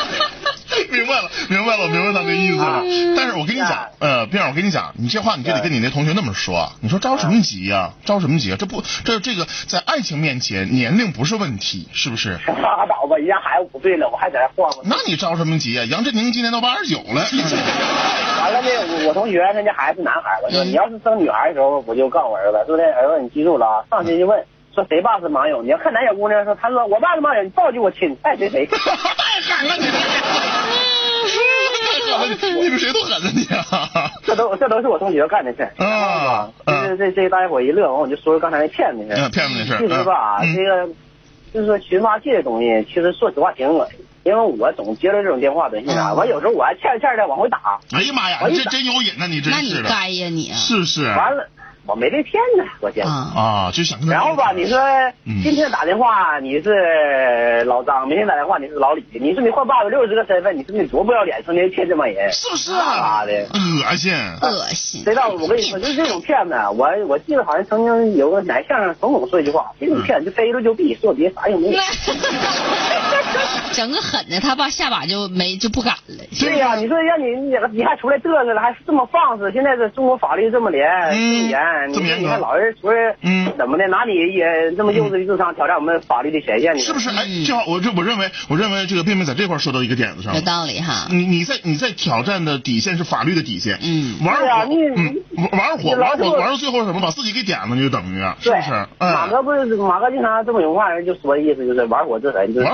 [0.91, 2.84] 明白了，明白了，明白他的意思了。
[3.15, 6.71] 但是我跟你讲，呃，边儿，我跟你讲，你这话你就得跟你那同学那么说啊。
[6.82, 8.58] 你说着什么急呀、着什么急啊？
[8.58, 12.39] 这不，这这个在爱情面前，年龄不是问题，是不是？
[12.47, 14.82] 拉倒吧，人家孩子五岁了，我还在这晃悠。
[14.86, 17.26] 那你着什么急啊、杨振宁今年都八十九了。
[18.39, 24.39] 完了呢，我我同学人家孩子是男孩我，说你要是生女孩的时候，我就告诉我儿子，说那儿子你记住了啊，上去就问
[24.77, 28.63] 说谁爸是马勇，你要看哪小姑娘说，他说我爸是马勇，你抱就我亲，爱谁谁。
[28.67, 28.77] 太
[29.55, 29.87] 狠了你！
[29.87, 29.97] 太
[32.05, 34.11] 狠了，你比谁都狠了你啊！
[34.23, 35.73] 这都这都是我同学干的事儿。
[35.83, 39.27] 啊这这这大家伙一乐完，我就说说刚才那骗子的事儿。
[39.27, 40.87] 嗯骗子的事儿其实吧，嗯这个
[41.51, 43.99] 就是说群发器的东西，其实说实话挺恶心。
[44.25, 51.49] 因为我总接到这种电话短信啊，嗯完有时候我还欠着欠着的往回打，哎呀妈呀，你这真有瘾呐，你真那你是的，该呀你是不是完了
[51.88, 53.06] 我没被骗呢，我见。
[53.06, 54.78] 啊，啊，就想然后吧，你说
[55.26, 63.26] 嗯今天打电话你是老张，明天打电话你是老李，你说你换八百六十个身份，你说你多不要脸，成天骗这帮人，是不是妈啊？
[63.26, 63.32] 的！
[63.32, 64.13] 恶心！
[64.41, 65.04] 恶心。
[65.04, 71.80] 谁知道我跟你说，就是这种骗子，我我记得好像曾经有个男相声总总说一句话，这种骗子就逮着就毙，说别的啥用没有。
[73.73, 76.23] 整个狠的，他爸下把就没就不敢了。
[76.39, 79.52] 对呀、你说让你你你还出来嘚瑟了，还这么放肆？
[79.52, 81.60] 现在这中国法律这么严，嗯这么严，
[81.93, 83.87] 这么严格你你看老人出来，嗯怎么的？
[83.87, 87.09] 哪里也这么幼稚的智商挑战我们法律的权限呢是不是？
[87.09, 90.41] 哎，正好我这我认为，我认为这个辩辩在这块说到一个点子上有。
[90.41, 91.07] 道理哈。
[91.09, 94.43] 你你在你在挑战的底线是法律的底线，嗯玩火，
[94.97, 96.99] 嗯，玩火玩火玩到最后是什么？
[96.99, 98.71] 把自己给点了，就等于是不是？
[98.97, 102.67] 嗯，马哥不是马哥经常这么有话人就说的意思就是玩火自焚，就是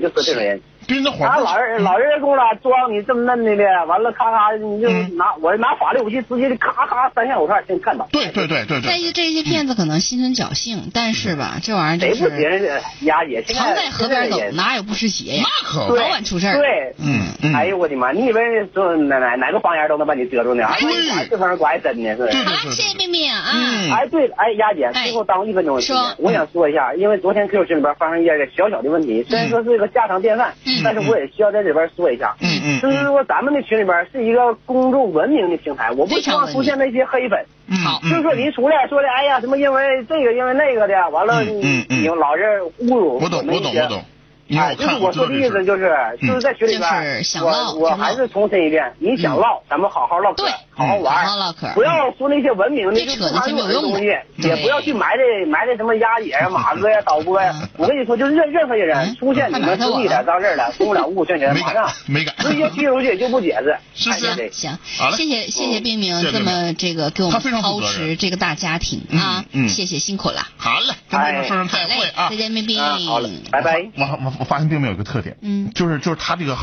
[0.00, 0.60] 就是这种人。
[0.90, 8.08] 别人的火啊，不老人老人跟我俩装你这么嫩的了，完了咔咔你就嗯拿我拿法律武器直接的咔咔三下五除二先干倒。
[8.10, 13.40] 对对对对对，在意这些骗子可能心存侥幸，但是吧，这玩意儿就谁不别是人压也？
[13.44, 15.44] 现常在河边走哪有不湿鞋呀？
[15.44, 16.56] 那可不早晚出事儿。
[16.56, 18.10] 对，嗯嗯，哎呦我的妈！
[18.10, 18.42] 你以为
[18.74, 20.64] 说哪哪哪个方言都能把你遮住呢？
[20.66, 22.32] 哎对这方管还真的是。
[22.72, 23.44] 谢谢冰冰啊。
[23.54, 32.34] 嗯哎，对了，哎，丫姐，哎最后耽误一分钟的时间，我想说一下，因为昨天 QQ 群里边发生一件小小的问题，虽然说是一个家常便饭，嗯但是我也需要在这边说一下。
[32.40, 37.38] 嗯嗯就是说，咱们的群里边是一个公众文明的平台，我不希望出现那些黑粉。
[37.68, 44.04] 嗯好就是说，你出来说的，哎呀，什么因为这个，因为那个的，完了，嗯嗯你嗯你老是侮辱我懂们一些我懂我懂，
[44.50, 45.88] 因为哎，我就是我说的意思就是，
[46.20, 54.06] 就是在群里边就是，想我唠我还是重申一遍，你想唠，咱们好好唠嗑，好好玩，好好唠嗑不要说那些文明的、别就扯那些没有不的东西，
[54.48, 57.54] 也不要去埋汰埋汰什么丫姐呀、 马哥呀、导播呀。
[57.76, 63.76] 我跟你说，就是任任何一个人嗯出现你们自己点脏事儿了，动不了五五圈圈，没敢马上 没敢直接踢出去就不解释。
[63.94, 64.10] 是
[64.50, 70.44] 行，好嘞谢谢谢谢冰冰这么这个给我们他非常负操持这个大家庭嗯啊，嗯谢谢辛苦了。
[70.56, 72.36] 好嘞，跟冰冰说声再会，啊再。
[72.36, 72.80] 见，冰冰。
[72.80, 73.86] 啊，好了，拜拜。
[73.96, 76.56] 我我我发现并没有一个特点，嗯就是就是他这个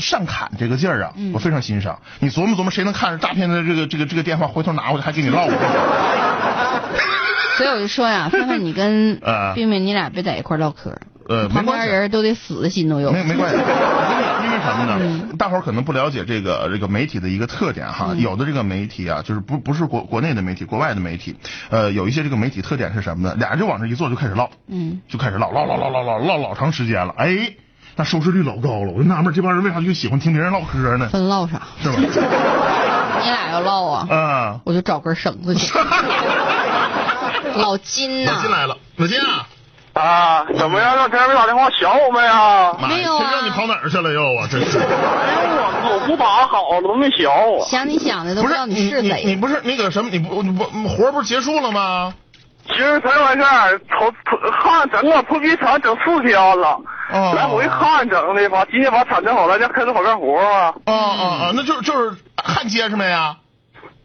[0.00, 1.98] 上砍这个劲儿啊，嗯我非常欣赏。
[2.20, 5.54] 你琢磨琢磨，谁能看着诈骗的这个这个这个电话，回头拿过去还给你唠过？
[7.56, 10.94] 所以我就说呀，范范你跟 呃冰冰你俩别在一块唠嗑，
[11.28, 13.10] 呃，没旁，边人都得死的心都有。
[13.12, 13.56] 没没关系，
[14.62, 14.98] 什么呢？
[15.00, 21.34] 嗯大伙儿可能不了解这个这个媒体的一个特点哈，嗯有的这个媒体啊，就是不不是国国内的媒体，国外的媒体，
[21.70, 23.34] 呃，有一些这个媒体特点是什么呢？
[23.38, 27.54] 俩人就往这一坐就开始唠，嗯，就开始唠唠唠唠唠唠唠老长时间了，哎，
[27.96, 31.08] 那收视率老高了，我就纳闷这帮人为啥就喜欢听别人唠嗑呢？
[31.08, 31.62] 分唠啥？
[31.82, 31.96] 是吧？
[31.98, 32.06] 你
[33.30, 35.72] 俩要唠啊，嗯，我就找根绳子去。
[37.54, 39.46] 老金呐老金，来了，老金啊，
[39.94, 40.96] 啊，怎么样？
[40.96, 42.74] 让天没打电话想我们呀？
[42.88, 44.48] 没有啊这让你跑哪儿去了又啊？
[44.50, 44.78] 真是。
[44.78, 47.64] 哎呦我我不打好了，都没想我。
[47.66, 49.22] 想你想的都不是知道你你是谁。
[49.24, 52.14] 你不是那个什么，你不你不活儿不是结束了吗？
[52.68, 56.78] 其实才完事儿，头头看整个破皮厂整四天了，
[57.12, 60.72] 哦来回看整的，把今天把厂整好了，再开始好干活啊。
[60.84, 63.34] 啊啊啊，那就是就是焊结实没呀？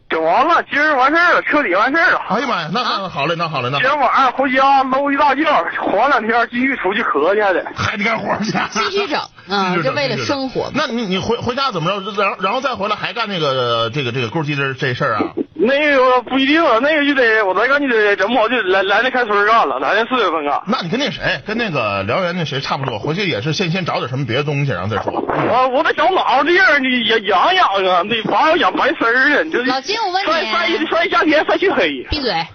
[0.08, 2.20] 整完了，今儿完事儿了，彻底完事儿了。
[2.28, 5.44] 哎呀妈呀，那那好嘞，那好嘞，那今儿晚上回家搂一大觉，
[5.80, 7.64] 缓两天，继续出去磕去的。
[7.74, 12.12] 还得干活去，继续整 啊继续整这为了生活那你你回回家怎么着？
[12.22, 15.22] 然后然后再回来还干那个这个这个钩机这这事儿啊？
[15.60, 20.62] 那个不一定啊，那个就得我再干就得整不好就来来那开春干了，来年四月份干。
[20.68, 25.12] 那你跟那谁，跟那个辽源那谁差不多，回去也是先先找点什么别的东西，然后再说。
[25.28, 32.06] 啊我得找哪个地儿，你也养养啊，你把我养白丝儿啊，你这老金我问你晒晒一晒夏天晒黢黑。
[32.08, 32.46] 闭嘴！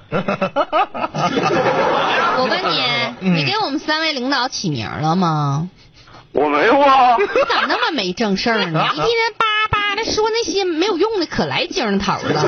[2.38, 2.82] 我问你，
[3.20, 5.68] 嗯你给我们三位领导起名了吗？
[6.32, 8.88] 我没有啊，你咋那么没正事儿呢？
[8.94, 12.46] 一天天叭叭的说那些没有用的，可来精头了。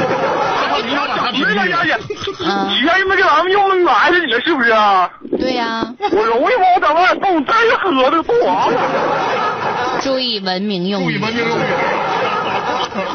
[0.86, 1.98] 你要整这个家姐，
[2.44, 5.10] 嗯以前没给咱们用的埋汰你了是不是啊？
[5.40, 6.66] 对呀、我容易吗？
[6.76, 8.80] 我在外蹦，再喝这个不完了。
[10.02, 11.06] 注意文明用语。
[11.06, 11.62] 注意文明用语。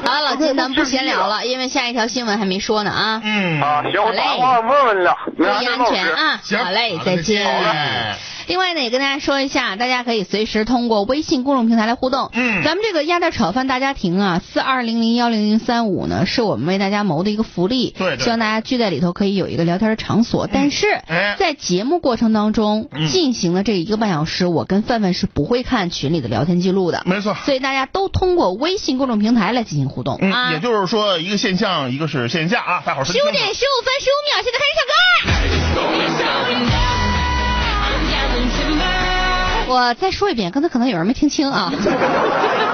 [0.04, 3.20] 好了，老金，咱们不闲聊了，因为下一条新闻还没说呢啊。
[3.22, 6.40] 嗯啊，行，我打电话问问了，注意安全啊！
[6.64, 7.46] 好嘞，再见。
[8.50, 12.32] 另外呢，也跟大家说一下，大家可以随时通过微信公众平台来互动。
[12.32, 17.94] 嗯咱们这个鸭蛋炒饭大家庭啊，四二零零幺零零三五呢，是我们为大家谋的一个福利。
[17.96, 20.48] 对对希望大家聚在里头可以有一个聊天的场所。
[20.52, 27.02] 但是哎在节目过程当中、嗯进行的这一个半小时，我跟范范是不会看群里的聊天记录的。
[27.06, 27.36] 没错。
[27.44, 30.52] 所以大家都通过微信公众平台来进行互动、嗯，啊。
[30.54, 34.88] 也就是说，一个线上，一个是线下啊，大伙儿分九清楚点十五分十五秒，现在开始唱
[36.66, 36.69] 歌。
[39.70, 41.70] 我再说一遍，刚才可能有人没听清啊。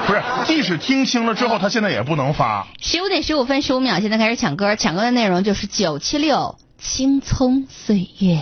[0.07, 2.67] 不是，即使听清了之后，他现在也不能发。
[2.81, 8.39] 十五点十五分十五秒，现在开始抢歌，抢歌的内容就是九七六青葱岁月。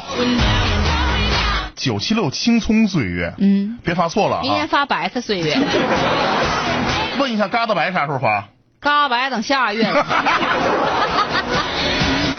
[1.74, 4.42] 九七六青葱岁月，嗯，别发错了啊！
[4.42, 5.58] 明天发白色岁月，
[7.18, 8.48] 问一下，疙瘩白啥时候发？
[8.80, 9.84] 嘎白等下个月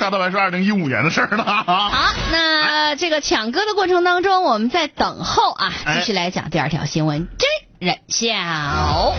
[0.05, 0.11] 了。
[0.11, 1.43] 看到还是二零一五年的事儿呢。
[1.43, 1.91] 好，
[2.31, 7.49] 那这个抢歌的过程当中，我们在等候啊，哎继续来讲第二条新闻，真
[7.79, 9.15] 人笑。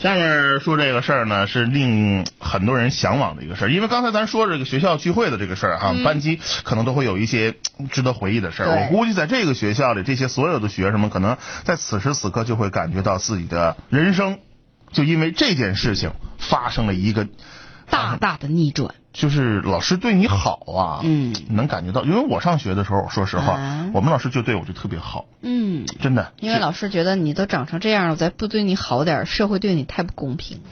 [0.00, 8.68] 下面说这个事儿呢，是令很多人向往的一个事儿，因为刚才咱说这个学校聚会的这个事儿哈，班级可能都会有一些嗯值得回忆的事儿。
[8.68, 14.38] 我估计在这个学校里，这些所有的学生们可能在此时此刻就会感觉到自己的人生，
[14.92, 17.26] 就因为这件事情发生了一个
[17.90, 21.34] 大大的逆转，就是老师对你好啊，嗯。
[21.50, 23.90] 能感觉到，因为我上学的时候，说实话，啊。
[23.94, 30.60] 我们老师就对我就特别好，嗯，真的，因为老师觉得你都长成这样了，再不对你好点，社会对你太不公平。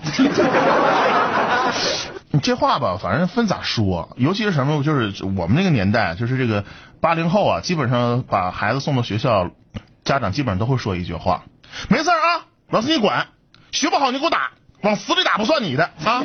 [2.32, 6.64] 你这话吧，反正分咋说，尤其是什么，就是我们那个年代，就是这个
[7.00, 9.50] 八零后啊，基本上把孩子送到学校，
[10.04, 11.44] 家长基本上都会说一句话：
[11.88, 13.28] 没事啊，老师你管，
[13.72, 14.50] 学不好你给我打，
[14.86, 16.22] 往死里打不算你的啊。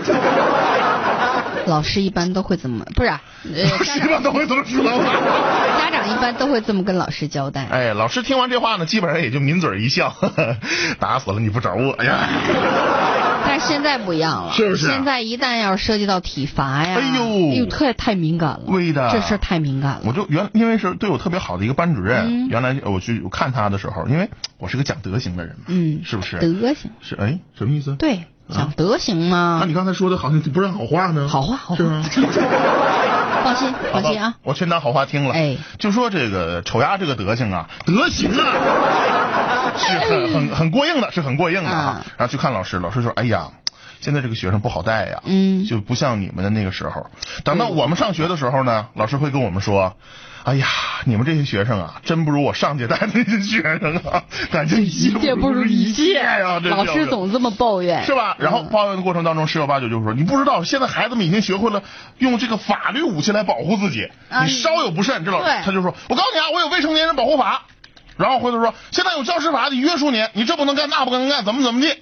[1.66, 3.22] 老师一般都会这么，不是、啊，
[3.54, 4.64] 呃，老师一般都会这么。
[5.80, 7.68] 家长一般都会这么跟老师交代。
[7.70, 10.58] 哎，老师听完这话呢，基本上也就抿嘴一笑，呵 呵
[11.00, 12.28] 打死了你不找我，哎呀。
[13.44, 20.02] 但是现在不一样了，是不是现在一旦要是涉及到体罚呀，哎呦哎呦，太太敏感了，对的这事儿太敏感了。
[20.06, 26.38] 我就原因为是对我特别好的一个班主任，嗯原来我去我看他的时候，因为我是个讲德行的人嘛，嗯，是不是？
[26.40, 27.96] 德行，是哎，什么意思？
[27.96, 29.66] 对，讲德行吗那。
[29.66, 31.28] 你刚才说的好像不是好话呢？
[31.28, 31.84] 好话好话？
[33.44, 34.36] 放心，放心啊。
[34.44, 35.34] 我全当好话听了。
[35.34, 42.06] 哎，就说这个丑丫这个德行啊，德行啊，是很很很过硬的，是很过硬的啊啊。
[42.18, 43.50] 然后去看老师，老师说：“哎呀，
[44.00, 47.08] 现在这个学生不好带呀，嗯就不像你们的那个时候。
[47.44, 49.96] 等到我们上学的时候呢，老师会跟我们说。”
[50.44, 50.68] 哎呀，
[51.06, 58.36] 你们这些学生啊，真不如我上届带的那些学生啊， 感觉一届不如一届啊、这老师总这么抱怨，是吧？
[58.40, 61.84] 然后抱怨的过程当中，十有八九就是说，你不知道，现在孩子们已经学会了
[62.18, 64.10] 用这个法律武器来保护自己。
[64.30, 67.64] 啊你稍有不慎，这老师他就说，我告诉你啊，我有未成年人保护法。
[68.18, 71.98] 然后回头说，现在有教师法得约束你，你这不能干，那不能干，怎么怎么地。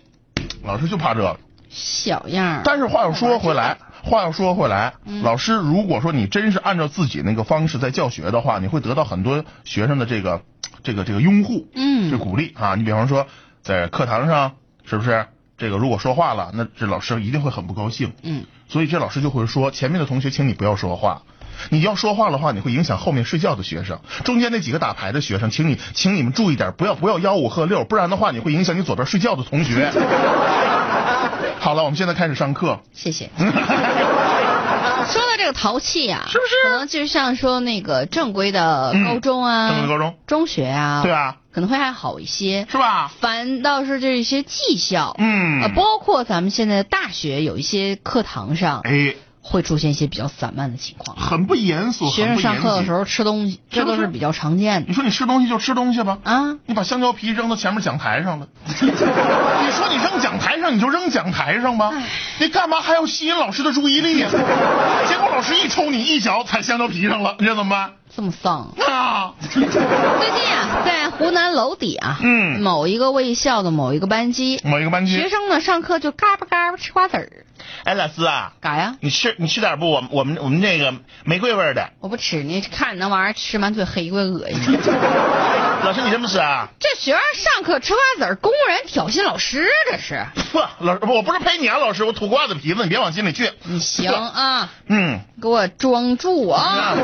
[0.63, 1.37] 老师就怕这个。
[1.69, 2.61] 小样儿。
[2.63, 3.77] 但是话又说回来，
[4.09, 10.41] 话又说回来，嗯老师如果说你真是按照自己那个方式在教学的话，你会得到很多学生的这个
[10.83, 12.75] 这个这个拥护，嗯这鼓励啊。
[12.75, 13.27] 你比方说
[13.61, 14.53] 在课堂上，
[14.83, 18.13] 是不是这个如果说话了，那这老师一定会很不高兴。
[18.23, 21.21] 嗯，所以这老师就会说，前面的同学，请你不要说话。
[21.69, 23.99] 你要说话的话，你会影响后面睡觉的学生。
[24.23, 29.91] 中间那几个打牌的学生，请你，请你们注意点，不要不要吆五喝六，不然的话，你会影响你左边睡觉的同学。
[31.59, 32.79] 好了，我们现在开始上课。
[32.93, 33.29] 谢谢。
[33.37, 42.67] 说到这个淘气呀、是不是可能就像说那个正规的嗯高中啊、正规高中中学啊，对啊，可能会还好一些。
[42.69, 43.11] 是吧？
[43.19, 49.15] 反倒是这些技校，嗯呃，包括咱们现在的大学，有一些课堂上哎，
[49.49, 51.17] 会出现一些比较散漫的情况。
[51.17, 56.55] 很不严肃，学生上课的时候，吃东西，这都是比较常见的你说你吃东西就吃东西吧，啊。
[56.67, 61.91] 你把香蕉皮扔到前面讲台上了， 你说你扔讲台上你就扔讲台上吧，
[62.39, 64.29] 你干嘛还要吸引老师的注意力呀、
[65.09, 68.73] 结果老师一抽你一脚踩香蕉皮上了，你知道怎么这么丧。
[68.87, 77.45] 啊， 最近啊，在湖南娄底啊，嗯某一个卫校的某一个班级，某一个班级学，生呢上课就嘎巴嘎巴吃瓜子儿，
[77.83, 78.95] 哎，老师啊，嘎呀？
[78.99, 79.89] 你吃你吃点不？
[79.91, 80.93] 我我们我们那个
[81.23, 84.79] 玫瑰味的，我不吃，你看你那玩意儿吃满嘴黑怪恶心。
[85.83, 86.69] 老师你什么吃啊？
[86.79, 90.25] 这学生上课吃瓜子儿，公然挑衅老师，这是。
[90.51, 93.51] 不，老师，我不是陪你啊，老师，我吐瓜子皮子，你别往心里去。
[93.63, 96.95] 你行啊，嗯，给我装住啊！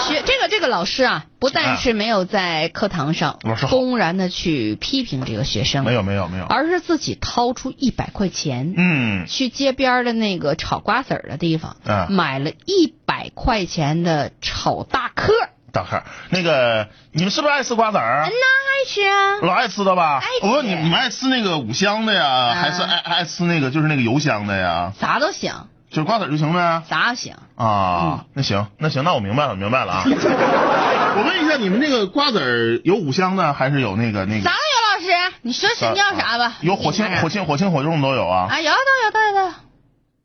[0.08, 3.38] 学这个这个老师啊，不但是没有在课堂上
[3.68, 18.24] 公然的去批评这个学生，没有没有没有，而是自己掏出一百块钱，嗯，去街边儿的那个炒瓜子儿的地方，嗯买了一百块钱的炒大客儿，大汉，那个你们是不是爱吃瓜子儿？
[18.24, 19.36] 那爱吃啊！
[19.42, 20.18] 老爱吃的吧？
[20.18, 24.92] 爱我问你，你们爱吃那个五香的呀，还是爱爱吃那个就是那个油香的呀？
[24.98, 25.52] 啥都行，
[25.90, 26.82] 就是瓜子儿就行呗。
[26.88, 27.34] 啥都行。
[27.56, 30.04] 啊，那行，那行，那我明白了，明白了啊。
[30.08, 34.44] 我问一下，你们那个瓜子儿有五香的，还是有那个那个？
[34.44, 36.54] 啥都有，老师，你说是你要啥吧？
[36.60, 38.46] 有火青、你拿啥火青、火青、火重都有啊。
[38.50, 39.54] 啊，有都有都有都有。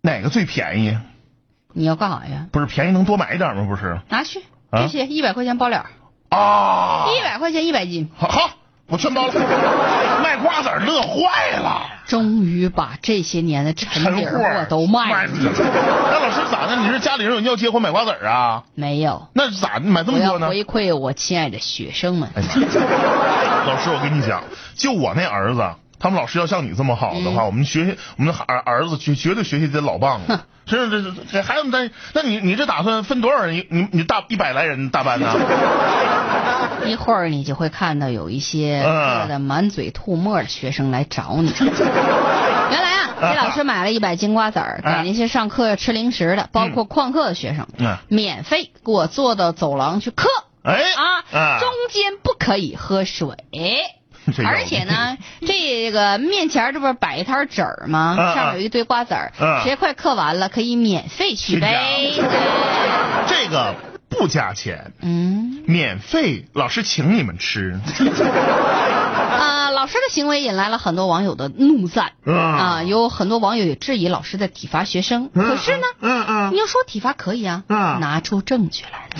[0.01, 0.97] 哪个最便宜？
[1.73, 2.47] 你要干啥呀？
[2.51, 3.65] 不是便宜能多买一点吗？
[3.67, 4.43] 不是拿去，啊
[4.81, 5.85] 这些一百块钱包了，
[6.29, 7.05] 啊。
[7.17, 8.49] 一百块钱一百斤，好，好，
[8.87, 9.33] 我全包了。
[10.23, 15.53] 卖瓜子儿乐坏了，终于把这些年的陈底货都卖出去了。
[16.11, 16.75] 那老师咋的？
[16.77, 18.63] 你是家里人有人要结婚买瓜子儿啊？
[18.73, 19.27] 没有。
[19.33, 20.47] 那是咋买这么多呢？
[20.47, 22.29] 回馈我亲爱的学生们。
[22.35, 22.41] 哎，
[23.67, 24.43] 老师，我跟你讲，
[24.75, 25.61] 就我那儿子，
[26.03, 30.45] 他们老师要像你这么好的话，我们学习我们的儿儿子绝绝对学习得老棒了。
[30.65, 33.55] 真是这这这孩子们在，那你你这打算分多少人？
[33.55, 35.33] 你你你大一百来人大班呢？
[36.85, 38.81] 一会儿你就会看到有一些
[39.29, 41.53] 的满嘴吐沫的学生来找你。
[41.59, 50.27] 原来啊， 给老师买了一百斤瓜子儿，给哎那些上课吃零食的，包括旷课的学生，嗯免费给我坐到走廊去嗑
[50.63, 53.27] 哎啊，啊中间不可以喝水。
[54.45, 58.15] 而且呢， 这个面前这不是摆一摊纸儿吗？
[58.35, 62.13] 上面有一堆瓜子儿，嗯谁快嗑完了可以免费取杯。
[63.27, 63.75] 这个
[64.09, 67.79] 不加钱，嗯，免费，老师请你们吃。
[69.83, 72.13] 啊，老师的行为引来了很多网友的怒赞。
[72.25, 75.29] 嗯啊，有很多网友也质疑老师在体罚学生。
[75.35, 79.09] 可是呢，嗯嗯你要说体罚可以啊，嗯拿出证据来。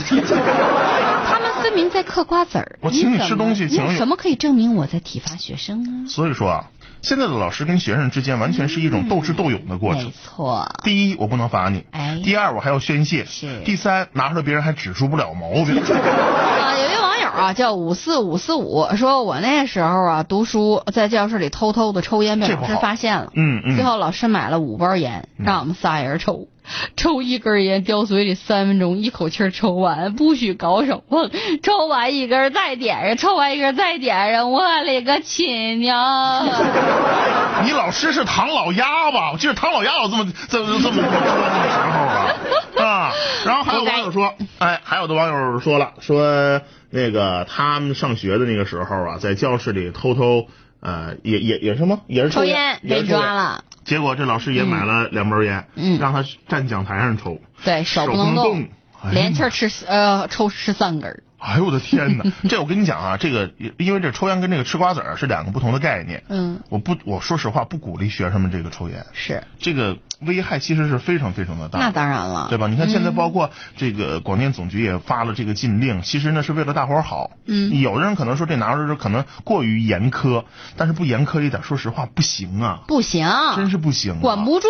[1.26, 3.97] 他们分明在嗑瓜子儿，我请你吃东西请你。
[3.97, 6.09] 什么可以证明我在体罚学生呢？
[6.09, 6.66] 所以说啊，
[7.01, 10.05] 现在的老师跟学生之间完全是一种斗智斗勇的过程。
[10.05, 10.14] 没。
[10.24, 12.22] 错，第一，我不能罚你；哎。
[12.24, 13.59] 第二，我还要宣泄；是。
[13.66, 15.76] 第三，拿出来别人还指出不了毛病。
[15.84, 17.03] 啊，有一位网友
[17.36, 23.32] 啊叫五四五四五，说我那时候啊读书，在教室里偷偷的抽烟，被老师发现了。
[23.34, 26.48] 嗯嗯最后老师买了五包烟，让我们仨人抽，
[26.96, 31.32] 抽一根烟叼嘴里三分钟，一口气抽完，不许搞手碰，
[31.64, 36.46] 抽完一根再点上，抽完一根再点上，我勒个亲娘！
[37.66, 39.32] 你老师是唐老鸭吧？
[39.32, 42.34] 我记得唐老鸭有这么这么这么这么折腾的时候啊
[42.78, 43.12] 啊！
[43.46, 46.62] 然后还有网友说，哎，还有的网友说了，说
[46.94, 50.48] 那个他们上学的那个时候啊，在教室里偷偷
[50.80, 58.68] 呃也也也是什么也是抽烟烟被抓了，结果这老师也买了两包烟，嗯让他站讲台上抽，对手手不能动。
[59.12, 61.24] 连气儿吃呃抽十三根儿。
[61.38, 62.24] 哎呦我的天哪！
[62.48, 66.24] 这我跟你讲啊，这个因为这抽烟跟这个吃瓜子儿是两个不同的概念。
[66.30, 71.80] 嗯，我不，我说实话不鼓励学生们这个抽烟，是，这个危害其实是非常非常的大。
[71.80, 72.68] 那当然了，对吧？
[72.68, 77.32] 你看现在嗯包括这个广电总局也发了这个禁令，其实呢是为了大伙儿好。
[77.46, 80.44] 嗯有的人可能说这拿出来可能过于严苛，
[80.78, 84.68] 但是不严苛一点，说实话不行啊，不行，真是不行、啊，管不住。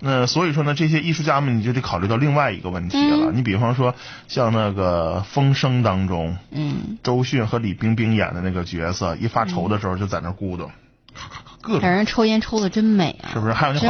[0.00, 3.30] 那所以说呢，这些艺术家们你就得考虑到另外一个问题了。
[3.30, 3.94] 嗯你比方说
[4.28, 10.70] 像那个《风声》当中，嗯，周迅和李冰冰演的那个角色，一发愁的时候就在那咕嘟，
[11.14, 13.52] 咔咔咔各种让人抽烟抽的真美啊，是不是？
[13.52, 13.80] 还有那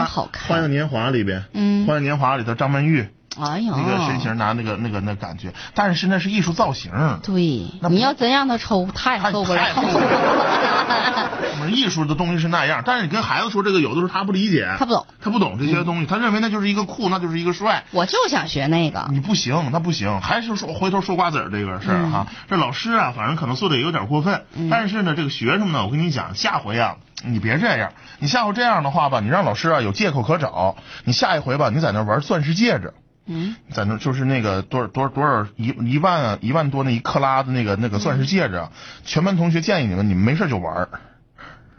[0.49, 3.07] 花样年华》里边，嗯花样年华》里头张曼玉。
[3.41, 9.61] 哎呀，那个身形拿那个那个那感觉，但是那是艺术造型，对，那你要真让他抽，他也太受不了。
[9.61, 10.05] 太受不了
[11.53, 17.85] 我们艺术的东西是那样，但是你跟孩子说这个，有的时候他不理解，他不懂，他不懂这些东西，他认为那就是一个酷，那就是一个帅。
[17.93, 19.07] 我就想学那个。
[19.11, 22.26] 你不行，那不行，还是说回头说瓜子儿这个事儿哈。
[22.49, 32.93] 这老师啊，反正可能做的也有点过分，但是呢，这个学生呢，我跟你讲，下回啊，你别这样，你下回这样的话吧，你让老师啊有借口可找，你下一回吧，你在那玩钻石戒指。
[33.27, 38.70] 嗯，在那就是那个多少多少多少一一万啊一万多那一克拉的那个那个钻石戒指啊，
[39.05, 40.89] 全班同学建议你们，你们没事就玩儿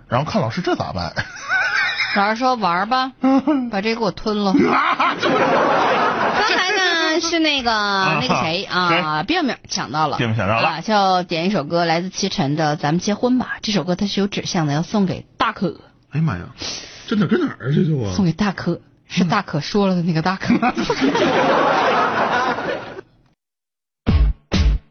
[0.08, 1.14] 然后看老师这咋办？
[2.16, 3.12] 老师说玩吧，
[3.70, 4.54] 把这给我吞了。
[4.58, 7.72] 刚才呢是那个
[8.22, 13.56] 那个谁啊，别名抢到了，别名抢到了啊，叫点一首歌，来自齐晨的《咱们结婚吧》。
[13.62, 15.82] 这首歌它是有指向的，要送给大可，
[16.12, 16.46] 哎呀妈呀，
[17.08, 18.14] 这哪跟哪儿去就啊？
[18.16, 20.54] 送给大可，是大可说了的那个大可。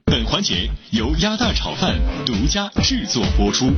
[0.04, 3.72] 本环节由鸭蛋炒饭独家制作播出。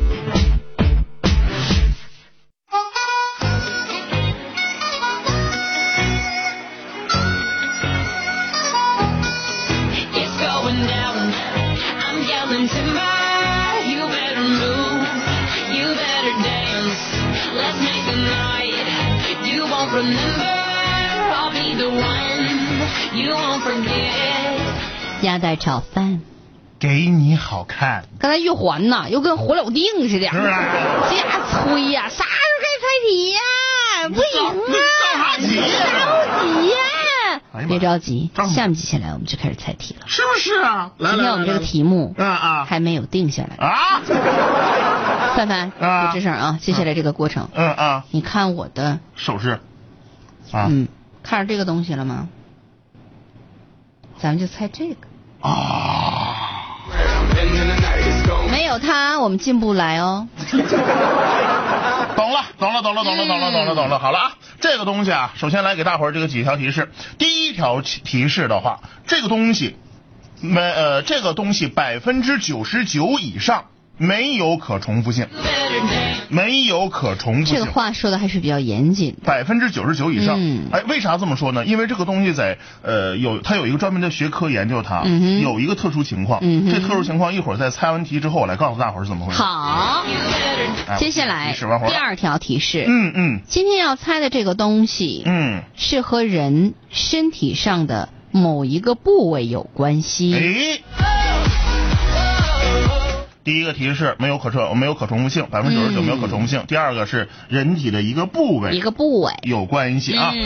[25.23, 26.21] 鸭蛋炒饭。
[26.79, 30.63] 给你好看，刚才玉环呐，又跟火老定似的，是啊。
[31.11, 33.41] 瞎催呀、啥时候该猜题呀、
[34.11, 36.77] 不行啊，着急呀。
[37.67, 40.03] 别着急下面接下来我们就开始猜题了。
[40.07, 40.91] 是不是啊？
[40.99, 42.65] 今天我们这个题目啊啊。
[42.67, 44.03] 还没有定下来，啊，
[45.35, 46.13] 范范，啊。
[46.13, 46.59] 别吱声啊！
[46.61, 49.61] 接下来这个过程，嗯啊，你看我的，手势。
[50.53, 50.69] 啊。
[50.69, 50.89] 嗯，
[51.23, 52.29] 看着这个东西了吗？
[54.19, 54.97] 咱们就猜这个，
[55.41, 56.35] 啊，
[58.51, 60.27] 没有他我们进不来哦。
[62.17, 63.99] 懂了，懂了，懂了，懂了，懂了，懂了，懂了。
[63.99, 66.91] 好了啊，这个东西啊，首先来给大伙儿这个几条提示。
[67.19, 69.77] 第一条提示的话，这个东西
[70.41, 73.67] 没呃，这个东西百分之九十九以上
[73.99, 75.27] 没有可重复性。
[76.29, 77.55] 没有可重复性。
[77.55, 79.21] 这个话说的还是比较严谨的。
[79.25, 81.65] 百分之九十九以上，嗯哎，为啥这么说呢？
[81.67, 89.43] 因为这个东西在呃有它有一个专门的学科研究它，嗯有一个特殊情况，嗯这特殊情况一会儿在猜完题之后，我来告诉大伙儿是怎么回事。
[89.43, 90.05] 好，
[90.89, 91.55] 哎，接下来
[91.89, 100.35] 第二条提示，嗯嗯今天要猜的这个东西，嗯，是和人身体上的某一个部位有关系。
[100.35, 101.66] 哎。
[103.47, 106.65] 第一个提示没有可重没有可重复性，百分之九十九嗯没有可重复性。
[106.67, 109.33] 第二个是人体的一个部位一个部位。
[109.43, 110.33] 有关系啊。
[110.35, 110.43] 嗯，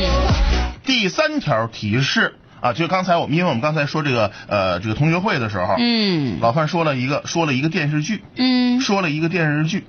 [0.85, 9.87] 第三条提示啊，就刚才我们因为我们刚才说这个呃这个同学会的时候，嗯老范说了一个说了一个电视剧，嗯，说了一个电视剧，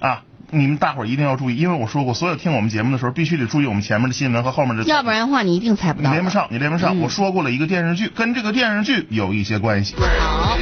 [0.00, 0.22] 啊，
[0.54, 4.84] 你们大伙儿一定要注意，因为我说过，所有听我们节目的时候必须得注意我们前面的新闻和后面的。
[4.84, 6.10] 要不然的话你一定猜不到。
[6.10, 6.96] 你连不上，你连不上。
[6.96, 9.94] 嗯我说过了一个电视剧，跟这个电视剧有一些关系。
[9.96, 10.56] 好，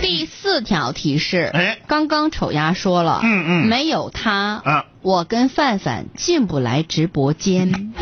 [0.00, 7.92] 第四条提示，哎刚刚丑丫说了，嗯嗯没有他，啊我跟范范进不来直播间。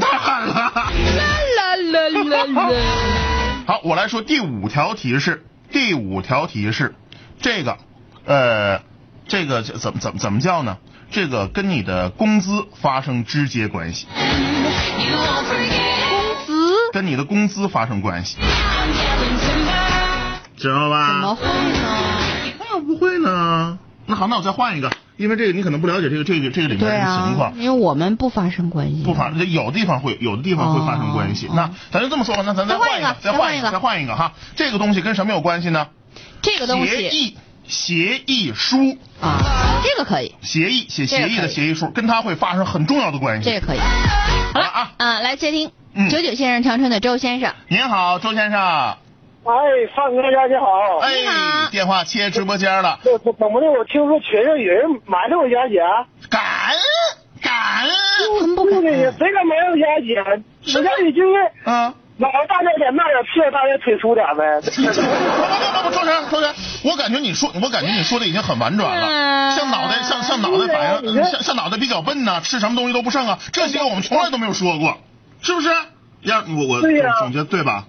[0.00, 0.72] 太狠了！
[1.56, 2.70] 啦啦啦啦！
[3.66, 5.44] 好，我来说第五条提示。
[5.70, 6.94] 第五条提示，
[7.42, 7.76] 这个，
[8.24, 8.80] 呃，
[9.28, 10.78] 这个怎么怎么怎么叫呢？
[11.10, 14.24] 这个跟你的工资发生直接关系，工
[16.46, 18.36] 资跟你的工资发生关系，
[20.56, 21.08] 知道吧？
[21.12, 21.88] 怎么会呢？
[22.58, 23.78] 那不会呢？
[24.06, 27.54] 那好，那我再换一个，因为这个你可能不了解这个这个这个里面的情况啊，。
[27.56, 29.02] 因为我们不发生关系。
[29.02, 31.46] 不发，有地方会，有的地方会发生关系。
[31.48, 34.32] 哦那咱就这么说吧，那咱再换一个，再换一个再换一个，再换一个哈。
[34.56, 35.88] 这个东西跟什么有关系呢？
[36.40, 37.36] 这个东西协议，
[37.68, 39.38] 协议书，啊，
[39.84, 43.50] 这个可以，协议写协议的协议书，跟他会发生很重要的关系。
[43.50, 43.78] 这个可以。
[43.78, 47.54] 好了啊啊，来接听嗯九九先生长春的周先生。
[47.68, 48.58] 您好，周先生。
[48.58, 49.54] 哎，
[49.94, 51.06] 范哥家你好。
[51.08, 53.10] 你好哎，电话切直播间了，怎
[53.50, 53.70] 么的？
[53.70, 55.78] 我听说群上有人埋汰我家姐。
[56.30, 56.78] 感恩
[57.42, 57.90] 感恩。
[58.40, 59.12] 很不可对能。
[59.12, 60.78] 谁敢埋汰我家姐？
[60.78, 61.94] 我家姐就是嗯。
[62.18, 64.60] 老大点点，那点屁股大点，腿粗点呗。
[64.60, 64.90] 不不不
[65.88, 66.54] 不，周先生，周先生，
[66.84, 74.98] 我感觉你说，我感觉你说的已经很婉转了，嗯像脑袋，像像脑袋反应，像像脑袋比较笨呐，吃什么东西都不剩啊，这些我们从来都没有说过，
[75.40, 75.68] 是不是？
[76.22, 76.80] 呀，我我
[77.20, 77.84] 总结对吧？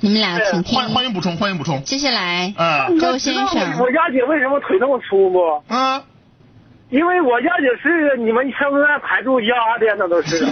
[0.00, 0.76] 你们俩请听。
[0.76, 1.84] 欢欢迎补充，欢迎补充。
[1.84, 3.44] 接下来，嗯周先生
[3.78, 5.62] 我我家姐为什么腿那么粗不？
[5.68, 6.02] 嗯，
[6.88, 10.44] 因为我家姐是你们乡村排住压的，那都是。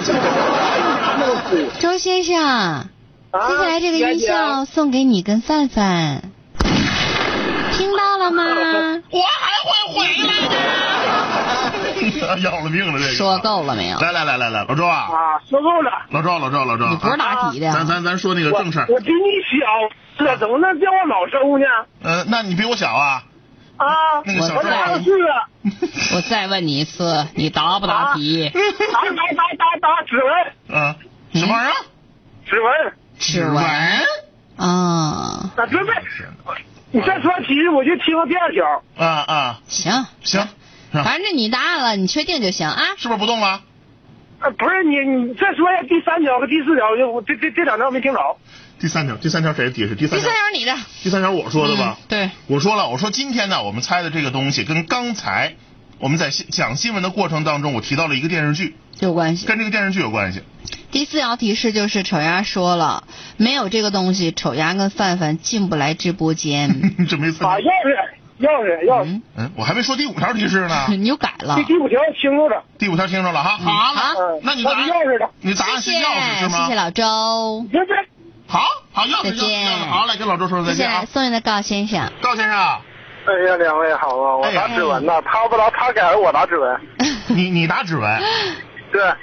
[1.81, 2.85] 周先生，啊
[3.31, 6.23] 接下来这个音效送给你跟范范，
[7.73, 8.43] 听到了吗？
[9.11, 10.57] 我还会回来的。
[12.43, 13.13] 要了命了，这个。
[13.13, 13.99] 说够了没有？
[13.99, 15.91] 来来来来来，老周啊，啊，说够了。
[16.11, 18.87] 老周老周老周，你不是答题的咱咱咱说那个正事儿。
[18.89, 19.21] 我比你
[19.61, 21.67] 小，这怎么能叫我老周呢？
[22.03, 23.25] 呃，那你比我小啊？
[23.77, 23.87] 啊，
[24.25, 25.11] 那个小周我打的是
[26.15, 28.51] 我再问你一次，你答不答题？
[28.55, 30.33] 答答答答答指纹，
[30.69, 30.95] 嗯，
[31.35, 31.75] 什么玩意儿？
[32.49, 32.71] 指纹。
[33.19, 33.57] 指纹
[34.57, 35.95] 啊，啊，对对，
[36.91, 38.83] 你再说题，我就听个第二条。
[38.97, 40.49] 啊啊，行，行，
[40.93, 42.81] 反正你答案了，你确定就行啊。
[42.97, 43.63] 是不是不动了？
[44.41, 48.21] 啊，不是你，你再说一下第三条和第四条，就我这这这两条我没听着。
[48.81, 49.97] 第三条，第三条谁提示？
[49.97, 51.97] 第三条第三，条你的，第三条我说的吧？
[51.99, 55.57] 嗯对，我说了，我说今天呢，我们猜的这个东西跟刚才
[55.99, 59.47] 我们在新讲新闻的过程当中，我提到了一个电视剧，有关系。
[59.47, 60.43] 跟这个电视剧有关系。
[60.91, 63.05] 第四条提示就是丑丫说了，
[63.37, 66.71] 没有这个东西，丑丫跟范范进不来直播间。
[67.09, 67.47] 这没错。
[67.49, 69.07] 啊，钥匙，钥匙，钥匙。
[69.07, 70.87] 嗯，嗯，我还没说第五条提示呢。
[70.97, 71.65] 你又改了第。
[71.65, 72.63] 第五条听着了。
[72.79, 73.59] 第五条听着了哈。
[73.59, 75.31] 好好嗯，我那你答案是钥匙的。
[75.41, 76.65] 你答案是钥匙是吗？
[76.65, 77.67] 谢谢老周。
[77.71, 77.97] 别别，
[78.47, 81.05] 好好，钥匙再见好，来跟老周说再见啊。
[81.05, 82.11] 送你的高先生。
[82.23, 82.79] 高先生，
[83.29, 86.81] 哎呀，两位好啊，我哎呀打指纹呢，他不拿，他改了，我拿指纹。
[87.29, 88.21] 你你拿指纹。
[88.91, 89.15] 对，哦。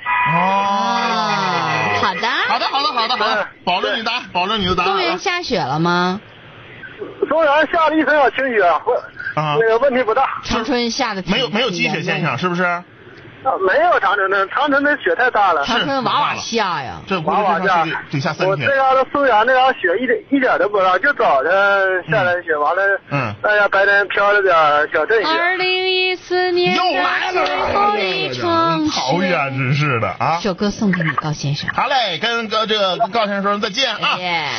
[2.02, 2.28] 好的。
[2.48, 6.22] 好的，好的，好的，好的嗯，保证你答，保证你的答公园下雪了吗？
[7.28, 8.98] 中原下了一层小清雪，问
[9.36, 10.30] 啊那个问题不大。
[10.44, 12.22] 长春下的没有没有积雪现。
[12.22, 12.84] 象，是不是？
[13.46, 15.64] 啊没有长城的，长城的雪太大了。
[15.64, 17.02] 长城哇哇下呀。
[17.08, 18.76] 这估计娃娃家这上去得得下三天我这。
[18.76, 21.52] 嘎达松原那嘎雪一点一点都不大，就早晨
[22.10, 22.82] 下来雪，完了，
[23.12, 24.54] 嗯哎呀，白天飘了点
[24.92, 25.30] 小阵雪。
[25.30, 30.40] 二零一四年又来了，最后一场讨厌，真是的啊！
[30.42, 31.70] 首歌送给你，高先生。
[31.74, 34.18] 好嘞，跟高这个跟高先生说再见啊！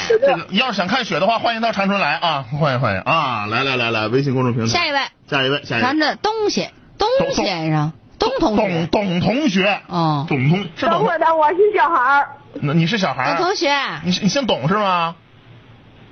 [0.08, 2.44] 这个要是想看雪的话，欢迎到长春来啊！
[2.60, 3.46] 欢迎欢迎啊！
[3.46, 4.68] 来来来来，微信公众平台。
[4.68, 5.82] 下一位，下一位，下一位。
[5.82, 8.86] 咱的东先东董先生，东同董学。
[8.86, 12.28] 董同学，哦，董同是董，的，我是小孩儿，
[12.60, 13.36] 那你是小孩儿？
[13.36, 13.70] 董同学，
[14.04, 15.14] 你是你姓董是吗？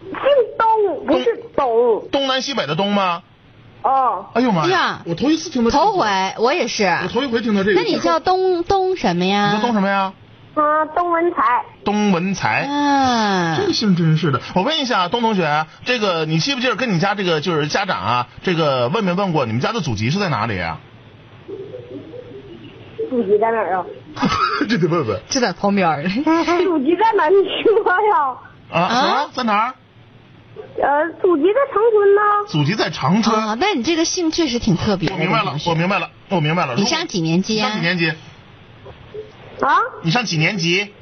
[0.02, 0.18] 姓
[0.58, 2.08] 东，不是董。
[2.10, 3.22] 东南西北的东吗？
[3.82, 6.84] 哦，哎呦妈哎呀我头一次听到这个头回我也是。
[7.02, 7.80] 我头一回听到这个。
[7.80, 9.52] 那你叫东东什么呀？
[9.52, 10.12] 你叫东什么呀？
[10.54, 12.66] 啊，东文才，东文才。
[12.68, 20.78] 嗯这，个姓真是的，我问一下东同学，这个你记不记得跟你家这个就是家长啊，这个问没问过你们家的祖籍是在哪里啊？
[23.10, 23.86] 祖籍在哪儿啊？
[24.68, 26.02] 这得问问就在旁边儿。
[26.04, 27.30] 祖籍在哪儿？
[27.30, 28.36] 你说呀？
[28.70, 29.74] 啊啊，在哪儿？
[30.80, 32.20] 呃，祖籍在长春呢。
[32.48, 33.36] 祖籍在长春。
[33.36, 35.14] 啊，那你这个姓确实挺特别的。
[35.14, 36.74] 我明白了我明白了，我明白了。
[36.76, 38.10] 你上几年级啊上几年级？
[39.60, 39.78] 啊？
[40.02, 40.92] 你上几年级？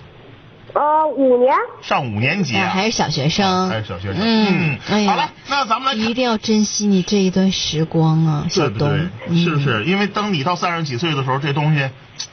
[0.75, 1.55] 呃，五年。
[1.83, 2.67] 上五年级啊。
[2.67, 4.19] 啊还是小学生，还是小学生。
[4.21, 9.09] 嗯，哎好了呀，，那咱们来一定要珍惜你这一段时光啊，小东对不对，？
[9.29, 9.61] 嗯是不？
[9.61, 9.85] 是？
[9.85, 11.89] 因为等你到三十几岁的时候，这东西，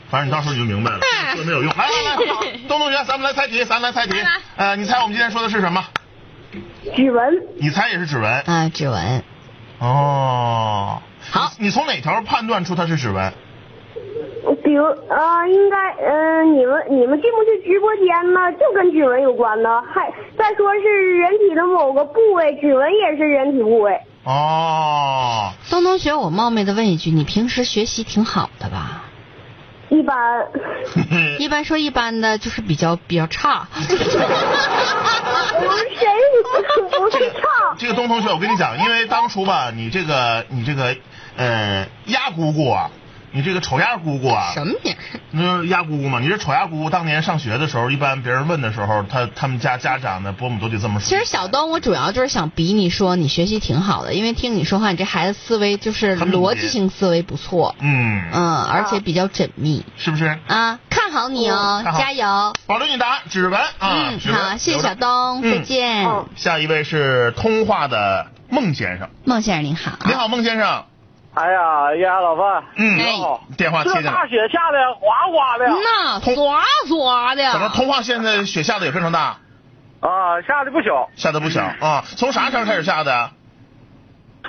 [0.09, 0.99] 反正你到时候你就明白了，
[1.35, 1.71] 说没有用。
[1.75, 4.13] 来来来， 东同学，咱们来猜题，咱们来猜题。
[4.55, 5.83] 呃，你猜我们今天说的是什么？
[6.95, 7.23] 指纹。
[7.59, 8.41] 你猜也是指纹。
[8.41, 9.23] 啊，指纹。
[9.79, 11.01] 哦。
[11.31, 13.33] 好，你从哪条判断出它是指纹？
[14.63, 19.81] 比如呃，应该呃，你们你们进不去直播间呢，就跟指纹有关呢。
[19.93, 23.99] 还再说是人体的某个部位，指纹也是人体部位。
[24.23, 29.03] 哦，东同学，我冒昧的问一句，你平时学习挺好的吧？
[29.89, 30.47] 一般。
[31.39, 33.67] 一般说一般的，就是比较比较差。
[33.75, 33.79] 我
[35.95, 36.07] 谁
[36.89, 37.75] 不是唱？
[37.77, 40.95] 这个东同学，我跟你讲，因为当初吧，你这个你这个
[41.37, 42.91] 呃鸭姑姑啊，
[43.31, 45.19] 你这个丑鸭姑姑啊，什么名儿？
[45.31, 51.07] 那就是鸭姑姑嘛，你这丑鸭姑姑当年上学的时候，一般别人问的时候，他他们家家长呢，伯母都得这么说。
[51.07, 60.39] 其实小东，我主要就是想比你说你学习挺好的，因为听你说话，你这孩子思维就是逻辑性思维不错，嗯，嗯，而且比较缜密是不是？
[60.47, 62.53] 啊，看好你哦，加油！
[62.65, 66.05] 保留你答案，指纹啊，嗯，好，谢谢小东，嗯再见。
[66.05, 70.85] 哦下一位是通话的孟先生，孟先生您好，你好，孟先生。
[71.35, 74.27] 哎呀，呀，老范，嗯好，电话接进来这大。
[74.27, 76.35] 雪下的哗哗的呀，那唰
[76.87, 79.37] 唰的，怎么通话现在雪下的也非常大，
[79.99, 81.09] 啊，下的不小。
[81.15, 82.03] 下的不小啊？
[82.17, 83.31] 从啥时候开始下的？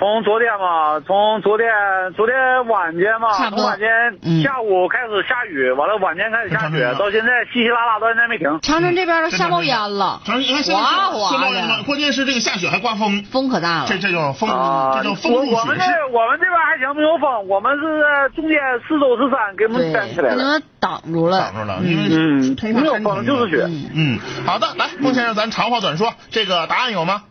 [0.01, 1.69] 从昨天嘛，从昨天
[2.17, 2.33] 昨天
[2.65, 3.87] 晚间嘛，差不多从晚间
[4.23, 8.49] 嗯下午开始下雨，完了晚间开始下雪到现在稀稀拉拉到现在没停。
[8.63, 13.99] 长春这边都下冒烟了，反正因为现在哗是冒烟嘛，的，关键是这个下雪还刮风，风可大了这。
[13.99, 15.83] 这叫风，啊，这叫风入我我们这。
[16.11, 20.35] 我们这边还行，没有风，我们是中间四周是山，给我们对，圈起来了。
[20.35, 27.21] 给你们挡住了，挡住了，因为嗯没有风就是雪嗯嗯，好的，来，孟先生，咱长话短说，这个答案有吗？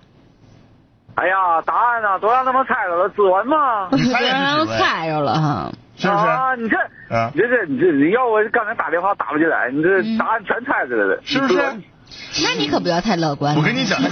[1.17, 3.89] 哎呀，答案呢都让他们猜着了，指纹嘛。
[3.91, 5.73] 让指纹，猜着了哈。
[5.97, 6.27] 是不是？
[6.27, 6.77] 啊，你这，
[7.15, 11.63] 啊你这这你这你要我刚才打电话打不进来，你这嗯答案全猜出来了，是不是？
[12.43, 13.61] 那你可不要太乐观了。
[13.61, 14.09] 我跟你讲， 你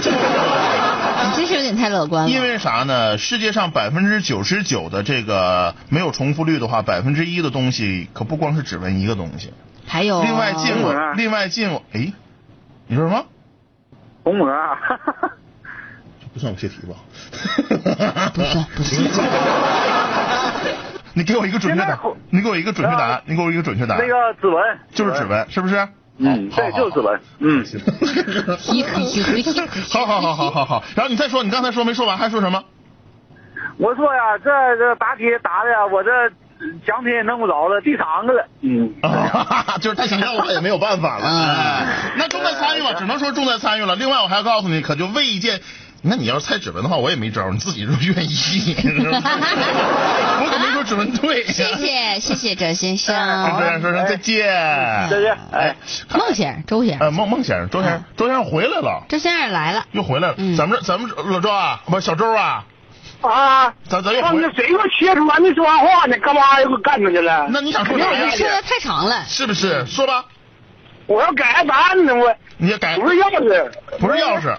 [1.35, 2.29] 真是有点太乐观了。
[2.29, 3.17] 因为啥呢？
[3.17, 9.53] 世界上百分之九十九的这个没有重复率的话，百分之一的东西可不光是指纹一个东西。
[9.87, 12.13] 还有另外进我另外进我，哎，
[12.87, 13.25] 你说什么？
[14.23, 14.77] 红魔啊，
[16.39, 16.95] 不算我泄题吧？
[18.33, 19.27] 不算不算。
[21.13, 24.01] 你给我一个准确答案，你给我一个准确答案啊，你给我一个准确答案。
[24.01, 24.63] 那个指纹
[24.93, 25.75] 就是指，纹，是不是？
[26.17, 26.99] 嗯，好对，就是指。
[27.01, 27.65] 纹，嗯，
[28.73, 29.51] 一颗一颗一颗
[29.91, 32.63] 好好好好好好，然后你再说，你刚才说没说完，还说什么？
[33.77, 36.09] 我说呀，这这答题答的呀，我这
[36.85, 41.85] 奖品也弄不着了，第三个了，嗯，啊，就是太想要的话也没有办法了。
[42.17, 43.95] 那重在参与吧，只能说重在参与了。
[43.97, 45.59] 另外，我还要告诉你，可就未见。
[46.01, 48.75] 那你要猜指纹的话，我也没招，你自己就愿意。
[50.41, 51.45] 我可没说指纹对。
[51.45, 53.15] 谢谢谢谢周先生。
[53.59, 54.47] 跟周先生说声再见。
[55.09, 55.75] 再见，哎。
[56.17, 59.85] 孟先生，周先生，呃，孟孟先生，周先生，周先生回来了，周先生来了。
[59.91, 60.35] 又回来了。
[60.37, 62.63] 嗯咱们这咱们老周啊，不是小周啊，
[63.21, 64.21] 啊，咱咱又。
[64.53, 66.17] 谁给我切出来没说完话呢？
[66.19, 67.47] 干嘛又给我干出去了？
[67.49, 68.37] 那你想说啥呀你？
[68.37, 69.25] 说的太长了。
[69.27, 69.85] 是不是？
[69.85, 70.23] 说吧，
[71.07, 73.69] 我要改答案呢，我你要改不是钥匙，
[73.99, 74.55] 不是钥匙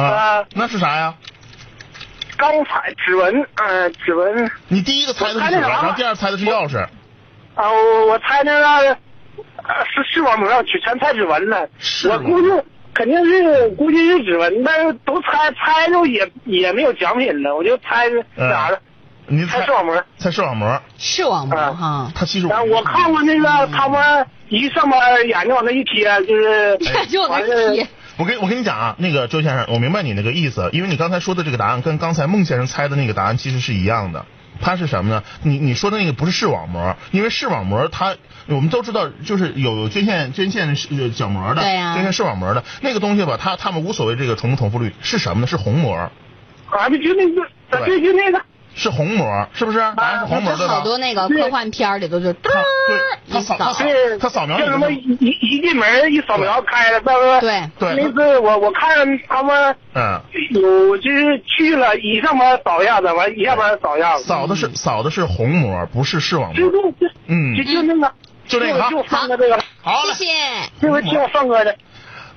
[0.00, 0.44] 啊啊？
[0.54, 1.14] 那是啥呀？
[2.36, 6.78] 刚才指纹，嗯、指纹你第一个猜的是指纹，然后第二猜的是钥匙。
[7.54, 8.98] 啊，我我猜那个呃
[9.86, 11.66] 是视网膜，全全猜指纹了。
[12.10, 12.48] 我估计
[12.92, 18.78] 肯定是估计是指纹，但是都猜猜着也也没有奖品了，我就猜是啥了，
[19.28, 20.04] 你猜猜视网膜。
[20.18, 27.86] 猜视网膜，视网膜啊哈，它其实我看过那个他们一上班眼睛往那一贴，就是这就完那了贴。
[28.18, 34.24] 我跟我跟你讲啊，那个周先生，我明白你那个意思，因为你刚才说的这个答案跟刚才孟先生猜的那个答案其实是一样的。
[34.58, 35.22] 它是什么呢？
[35.42, 45.46] 你你说的那个不是视网膜，因为视网膜它我们都知道，就是有有捐献捐献呃角膜的，对呀捐献视网膜的那个东西吧，它他们无所谓这个重不重复率是什么呢？
[45.46, 46.10] 是虹膜。
[46.70, 48.40] 啊，就就那个，对对，就那个，
[48.76, 49.78] 是虹膜，是不是？
[49.96, 50.74] 答案是虹膜对吧？
[50.74, 52.98] 好多那个科幻片里头就嘚他儿对
[53.32, 53.84] 他一扫扫他扫，
[54.20, 58.88] 他扫描就什么一一一进门一扫描开了，到时候对对那次我我看
[59.26, 60.20] 他们嗯，
[60.50, 66.72] 有就是去了，一上班扫一下子，完一下班扫一下子，扫的是扫的是虹膜，不是视网就膜。
[66.72, 67.56] 就就嗯。
[67.56, 68.12] 就就那个，
[68.46, 70.32] 就那个啊就放个这个，好，谢谢，
[70.80, 71.74] 这回听我放歌的，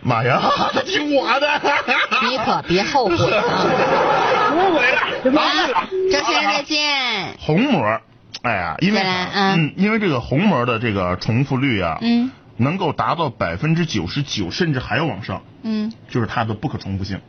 [0.01, 0.39] 妈呀，
[0.73, 1.47] 他 听我的。
[2.29, 3.43] 你可别后悔啊！
[4.55, 5.87] 无悔了，就没事了。
[6.11, 7.35] 周先生再见。
[7.39, 8.01] 虹膜，
[8.43, 17.19] 哎呀，因为嗯嗯，因为这个虹膜的这个重复率啊，嗯能够达到百分之九十九，甚至还要往上，嗯，就是它的不可重复性。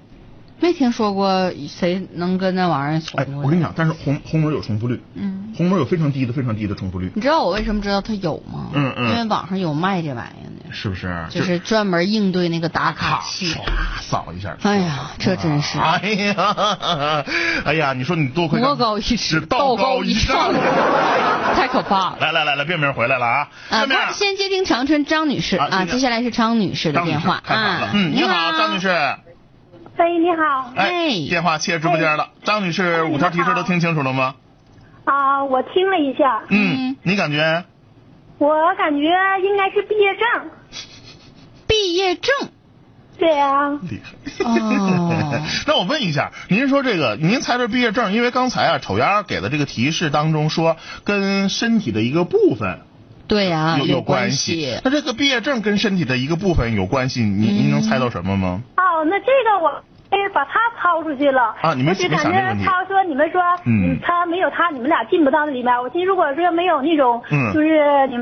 [0.61, 8.69] 没听说过谁能跟那玩意儿重哎，复哎我跟你讲，但是红红门有重复率，嗯，红膜有非常低的、非常低的重复率，你知道我为什么知道它有吗？
[8.75, 11.27] 嗯嗯因为网上有卖这玩意儿的，是不是？
[11.31, 13.55] 就是专门应对那个打卡器。
[14.03, 14.57] 扫一下。
[14.63, 17.25] 哎呀，这真是哎呀，
[17.65, 20.53] 哎呀，你说你多亏魔高一尺，道高一丈，
[21.57, 22.17] 太可怕了。
[22.21, 23.49] 来来来来，变名回来了啊！
[23.71, 27.91] 啊，先接听长春张女士啊啊，接下来是张女士的电话啊。
[27.95, 28.89] 嗯，你好，张女士。
[30.01, 30.73] 喂，你好。
[30.77, 32.31] 哎哎，电话切直播间了。
[32.43, 34.35] 张女士，五条提示都听清楚了吗？
[35.05, 37.65] 啊，我听了一下，嗯，你感觉？
[38.39, 39.03] 我感觉
[39.45, 40.51] 应该是毕业证。
[41.67, 42.49] 毕业证
[43.21, 44.45] 对啊，厉害。
[44.47, 52.81] 哦 那我问一下，您说这个，您猜的毕业证，因为刚才啊，丑丫给的这个提示当中说跟身体的一个部分
[53.29, 54.81] 对呀，有有关系。
[54.83, 58.63] 那这个毕业证跟身体的一个部分有关系，您您能猜到什么吗？
[58.79, 61.55] 哦，那这个我哎把他抛出去了。
[61.63, 63.99] 啊你没没我只感觉他说你们说，嗯。
[64.03, 65.75] 他没有他，你们俩进不到那里面。
[65.81, 67.53] 我寻思如果说没有那种，嗯。
[67.55, 68.19] 就是你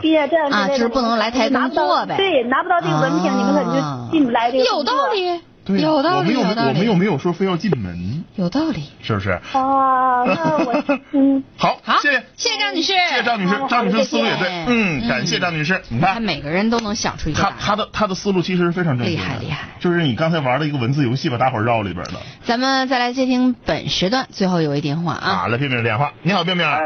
[0.00, 2.16] 毕业证之啊类的，就是不能来台工作呗。
[2.16, 4.92] 对，拿不到这个文凭，啊你们可能就进不来这个有道。
[5.12, 8.84] 理，对呀有道理，我们又有道理，我们又没有说非要进门，有道理。
[9.02, 9.38] 是不是？
[9.52, 11.42] 哦，那我 嗯。
[11.56, 12.22] 好，好，谢谢。
[12.36, 15.80] 谢谢张女士，谢谢张女士，张女士思路也对，嗯，感谢张女士。
[15.88, 17.58] 你看，每个人都能想出一个她答案。
[17.60, 22.20] 她的他的思路其实是非常正确的，厉害厉害就是你刚才玩的一个文字游戏，把大伙儿绕里边了。
[22.42, 25.42] 咱们再来接听本时段最后一位电话啊。
[25.42, 26.66] 打了，冰冰的电话，你好，冰冰。
[26.66, 26.80] 哎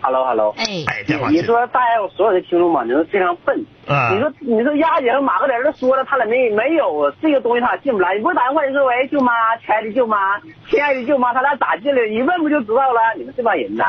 [0.00, 1.40] ，hello hello，哎，哎，电话接。
[1.40, 1.86] 你说大家
[2.16, 3.64] 所有的听众嘛，你说非常笨。
[3.86, 8.14] 啊你说你说丫姐和马个在这说了，他俩没没有这个东西，他俩进不来。
[8.14, 9.32] 你不是打电话你说喂舅妈，
[9.64, 10.16] 亲爱的舅妈，
[10.70, 12.06] 亲爱的舅妈，他俩咋进来？
[12.06, 13.00] 一问不就知道了？
[13.16, 13.84] 你们这帮人呐！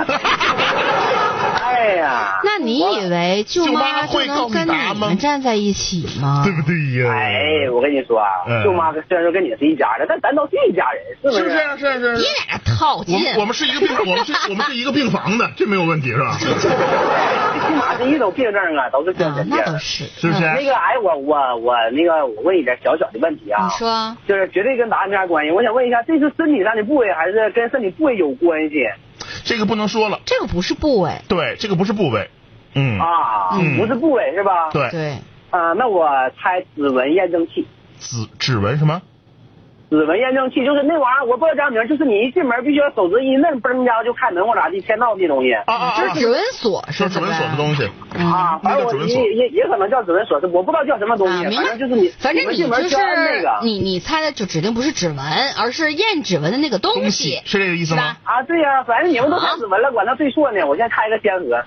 [1.64, 4.50] 哎呀，那你以为舅舅妈会跟诉
[4.94, 6.42] 你们站在一起吗？
[6.44, 7.12] 对不对呀？
[7.14, 11.58] 哎，我跟你说啊嗯，舅妈虽然说跟你是一家的，但咱都是一家人，是不是是？
[11.58, 12.18] 是啊是是别是。
[12.18, 13.20] 在这套我近。
[13.24, 16.36] 们我们是一个病，我们是我们是一个病房的，这没有问题是吧？
[16.40, 16.50] 最
[17.70, 20.40] 起码是一种病症啊，都是真啊人，那倒是，是不是？
[20.42, 23.66] 那个，哎，我我我那个，我问一点小小的问题啊。
[23.66, 25.52] 你说就是绝对跟答案没啥关系。
[25.52, 28.76] 我想问一下，这是身体上的部位，还是跟身体部位有关系
[29.44, 32.30] 这个不能说了，这个不是部位，对，这个不是部位，
[32.76, 33.58] 嗯，啊？
[33.60, 34.72] 嗯不是部位是吧？。
[34.72, 35.18] 对，对，
[35.50, 36.08] 啊，那我
[36.40, 37.68] 猜指纹验证器。
[38.00, 39.02] 指指纹什么？
[39.94, 45.54] 指纹验证器就是那玩意儿，我不知道叫啥名儿，就是你一进门必须要手指一摁，嘣家就开门或咋地签到那东西。
[45.54, 46.14] 啊啊啊！
[46.16, 47.86] 指纹锁是指纹锁的东西。
[48.18, 53.60] 啊，反正我那叫指纹锁也也也可能叫指纹锁，我不知道叫什么东西，啊，明白反正就是你，反正你们进门就是那个。
[53.62, 55.18] 你你猜的就指定不是指纹，
[55.60, 58.18] 而是验指纹的那个东东西西，是这个意思吗？
[58.24, 60.66] 啊，对呀、反正你们都开指纹了，管他对错呢。
[60.66, 61.64] 我现在开个先河。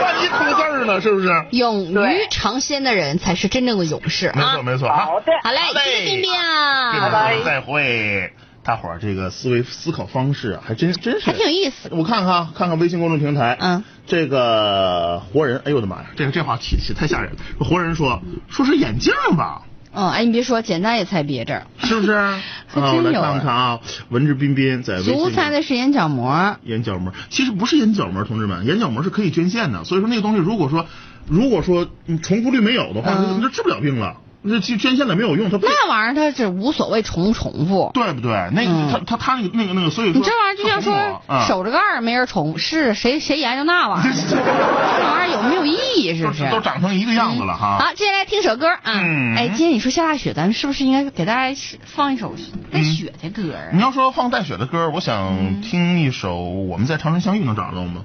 [0.00, 1.00] 万一出事儿呢？
[1.00, 1.28] 是不是？
[1.50, 4.62] 勇于尝鲜的人才是真正的勇士啊没错！
[4.62, 5.06] 没错啊。
[5.06, 8.32] 好的，好嘞，好嘞谢谢冰冰啊，拜拜，再会。
[8.62, 11.88] 大伙儿这个思维思考方式啊，还真真是还挺有意思。
[11.92, 17.38] 我看看看看微信公众平台，嗯，这个活人，哎呦我的妈呀，这个这话起起太吓人了。
[17.64, 19.62] 活人说说是眼镜吧，
[19.92, 22.12] 哦，哎，你别说，简单也猜别这儿，是不是？
[22.74, 26.56] 来看看啊，文质彬彬在微信足猜的是眼角膜。
[26.64, 30.86] 眼角膜，其实不是眼角膜，同志们，眼角膜是可以捐献的，所以说那个东西如果说
[31.28, 34.16] 如果说嗯重复率没有的话，嗯那就治不了病了，
[34.46, 37.90] 那去捐献了没有用，他不那玩意儿他是无所谓重不重复。
[37.94, 38.30] 对不对？
[38.52, 44.14] 那个嗯他他他那个那个那个，所以说你这玩意儿就像说膜啊手指盖儿没人重，是谁谁研究那玩意儿？
[45.00, 46.16] 那玩意儿有没有意义？
[46.16, 46.44] 是不是？
[46.44, 47.78] 都都长成一个样子了哈。
[47.78, 48.78] 好，接下来听首歌啊。
[48.84, 52.34] 嗯哎，今天你说下大雪，咱们是不是应该给大家放一首
[52.70, 53.72] 带雪的歌啊？
[53.72, 56.36] 你要说放带雪的歌，我想听一首
[56.66, 58.02] 《我们在长春相遇》，能找得到吗？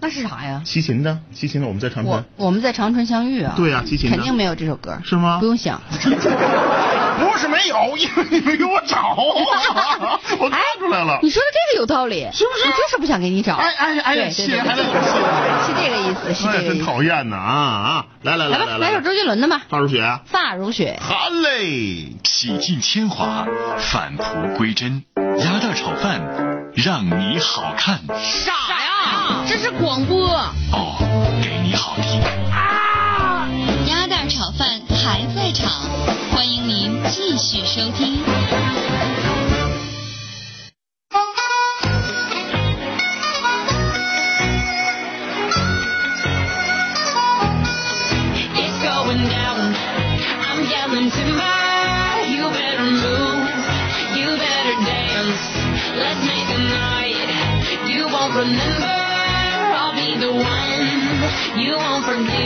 [0.00, 0.62] 那是啥呀？
[0.64, 3.54] 齐秦的，齐秦的《我们在长春我》我们在长春相遇啊。
[3.56, 4.98] 对呀齐秦的肯定没有这首歌。
[5.04, 5.80] 是吗不用想。
[7.18, 9.16] 不是没有，因为你没给我找，
[10.38, 11.30] 我看出来了哎你。
[11.30, 13.56] 说的这个有道理，是不是我就是不想给你找。
[13.56, 14.46] 哎哎哎，对对是
[15.76, 16.84] 这个意思，是哎，真这个意思。
[16.84, 18.06] 讨厌呢啊啊！
[18.22, 20.98] 来来来来，来来首周杰伦的吧，发如雪，《发如雪》。
[21.04, 22.12] 好嘞。
[22.24, 23.46] 洗尽铅华，
[23.78, 26.20] 返璞归真，鸭蛋炒饭，
[26.74, 27.98] 让你好看。
[28.16, 28.52] 傻
[29.08, 30.28] 呀，这是广播。
[30.72, 30.96] 哦，
[31.42, 32.20] 给你好听。
[32.52, 33.48] 啊
[33.86, 35.68] 鸭蛋炒饭还在炒，
[36.32, 38.22] 欢迎您继续收听。
[61.60, 62.38] You won't forget.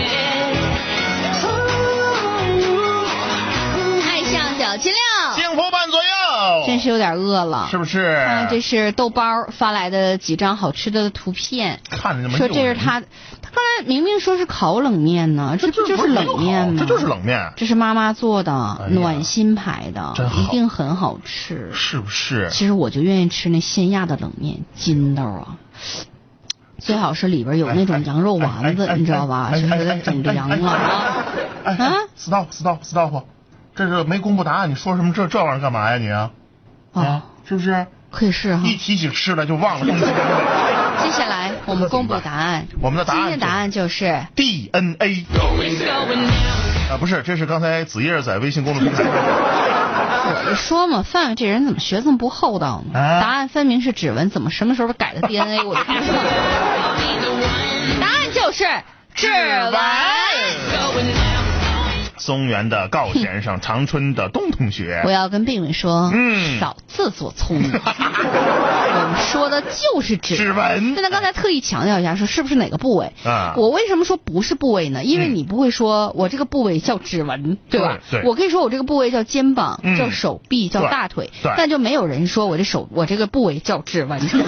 [4.05, 4.99] 爱上小七六，
[5.37, 7.69] 幸福伴左右，真是有点饿了。
[7.71, 8.25] 是不是？
[8.27, 16.77] 看这是豆包发来的几张好吃的图片，看着这么说这是他，他刚才明明说是烤冷面呢，这不就是冷面吗？
[16.79, 21.71] 这就是冷面，这是妈妈做的，哎暖心牌的一定很好吃。
[21.75, 22.49] 是不是？
[22.51, 25.57] 其实我就愿意吃那现压的冷面，筋道啊，
[26.85, 29.53] 最好是里边有那种羊肉丸子，你知道吧？
[29.55, 31.25] 是给它整凉了啊。
[31.65, 33.23] 哎啊，stop stop stop，
[33.77, 36.31] 这是没公布答案，你说什么这这玩意儿干嘛呀你啊？
[36.93, 37.87] 哦，是不是？
[38.11, 38.63] 可以是哈。
[38.65, 39.87] 一提起吃来就忘了。
[39.87, 44.27] 接下来我们公布答案，我们的答案今天答案就是。
[44.35, 45.25] DNA.
[46.91, 49.13] 啊，不是，这是刚才子叶在微信公众平台上。
[49.93, 52.99] 我 就说嘛，范范这人怎么学这么不厚道呢？
[52.99, 55.63] 啊答案分明是指纹，怎么什么时候改的 DNA？
[55.65, 56.19] 我就不知道。
[56.19, 58.65] I'll be the one 答案就是
[59.15, 59.73] 指纹。
[62.23, 65.11] 松原的高先生，长春的东同学 我。
[65.11, 67.73] 要跟病人说，嗯少自作聪明。
[67.83, 73.13] 我们说的就是指指纹现在刚才特意强调一下，说是不是哪个部位？
[73.25, 75.03] 啊我为什么说不是部位呢？
[75.03, 77.99] 因为嗯你不会说我这个部位叫指纹，对吧？
[78.11, 84.39] 对对我可以说我这个部位叫肩膀，嗯叫手臂，叫大腿对，但就没有人说我这手我这个部位叫指纹， 所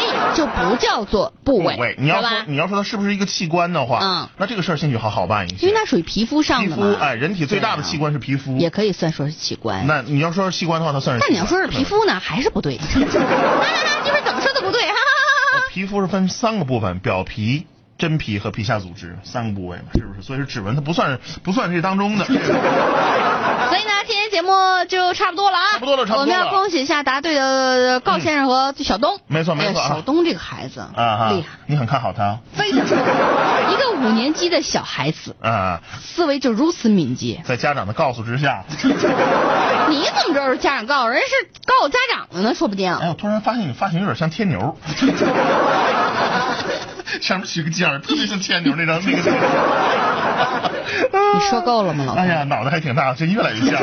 [0.00, 0.04] 以
[0.34, 2.30] 就不叫做部位，你要说？
[2.46, 5.66] 你要说它是不是一个器官的话，嗯那这个事儿兴许好好办一些。
[5.66, 8.56] 因为它属于皮肤上的嘛，肤，哎，人体最大的器官是皮肤。
[8.56, 9.86] 也可以算说是器官。
[9.86, 11.20] 那你要说是器官的话，它算是。
[11.20, 12.78] 但你要说是皮，肤呢，还是不对。
[12.78, 15.64] 哈哈哈，就是怎么说都不对，哈哈哈哈。
[15.70, 17.66] 皮肤是分三个部分：表皮、
[17.98, 20.22] 真皮和皮下组织三个部位嘛，是不是？
[20.22, 22.24] 所以说指纹它不算不算这当中的。
[22.24, 22.38] 所以
[23.84, 24.50] 呢，今天节目
[24.88, 29.18] 就差不多了啊，差不多了差不多了我们要恭喜一下答对的高先生和小东。
[29.26, 37.42] 没错没错小东这个孩子啊哈厉害，，你很看好他非常一个五年级的小孩子，啊，思维就如此敏捷。
[37.44, 38.64] 在家长的告诉之下，
[39.88, 41.28] 你怎么知道是家长告诉人是
[41.64, 42.54] 告诉家长的呢？
[42.54, 42.92] 说不定。
[42.92, 44.76] 哎，我突然发现你发型有点像天牛，
[47.20, 49.18] 上面取个尖儿，特别像牵牛那张那个。
[51.34, 52.14] 你说够了吗，老？
[52.14, 53.80] 哎呀，脑袋还挺大，这越来越像。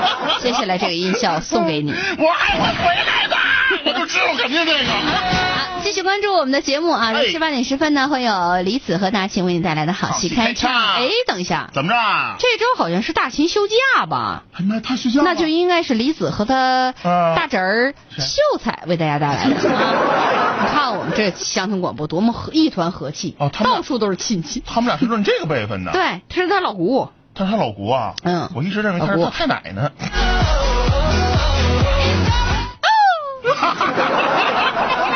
[0.40, 1.92] 接下来这个音效送给你。
[2.18, 3.36] 我还会回来的，
[3.84, 4.84] 我就知道肯定这个。
[4.84, 7.12] 好，继续关注我们的节目啊！
[7.14, 10.72] 哎十八点十分呢，会有李子和大秦为你带来的好戏开唱。
[10.72, 11.96] 好戏开唱哎，等一下，怎么着？
[11.96, 14.44] 啊这周好像是大秦休假吧？
[14.68, 20.58] 那，他休假那就应该是李子和他啊大侄儿秀才为大家带来的啊！
[20.62, 24.62] 你看我们这乡村广播多么和一团和气，到处都是亲戚。
[24.66, 27.10] 他们俩是论这个辈分的。，对，他是他老姑。
[27.38, 28.14] 他是他老姑啊。
[28.24, 29.90] 嗯我一直认为他是他太奶呢。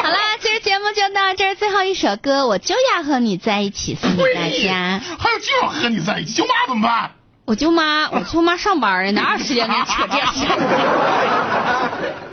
[0.02, 5.00] 好啦，今儿节目就到这儿，最后一首歌我就要和你在一起，送给大家。
[5.18, 7.10] 还有就要和你在一起，舅妈怎么办？
[7.44, 10.54] 我舅妈，我舅妈上班呢，哪有时间跟你扯这事儿？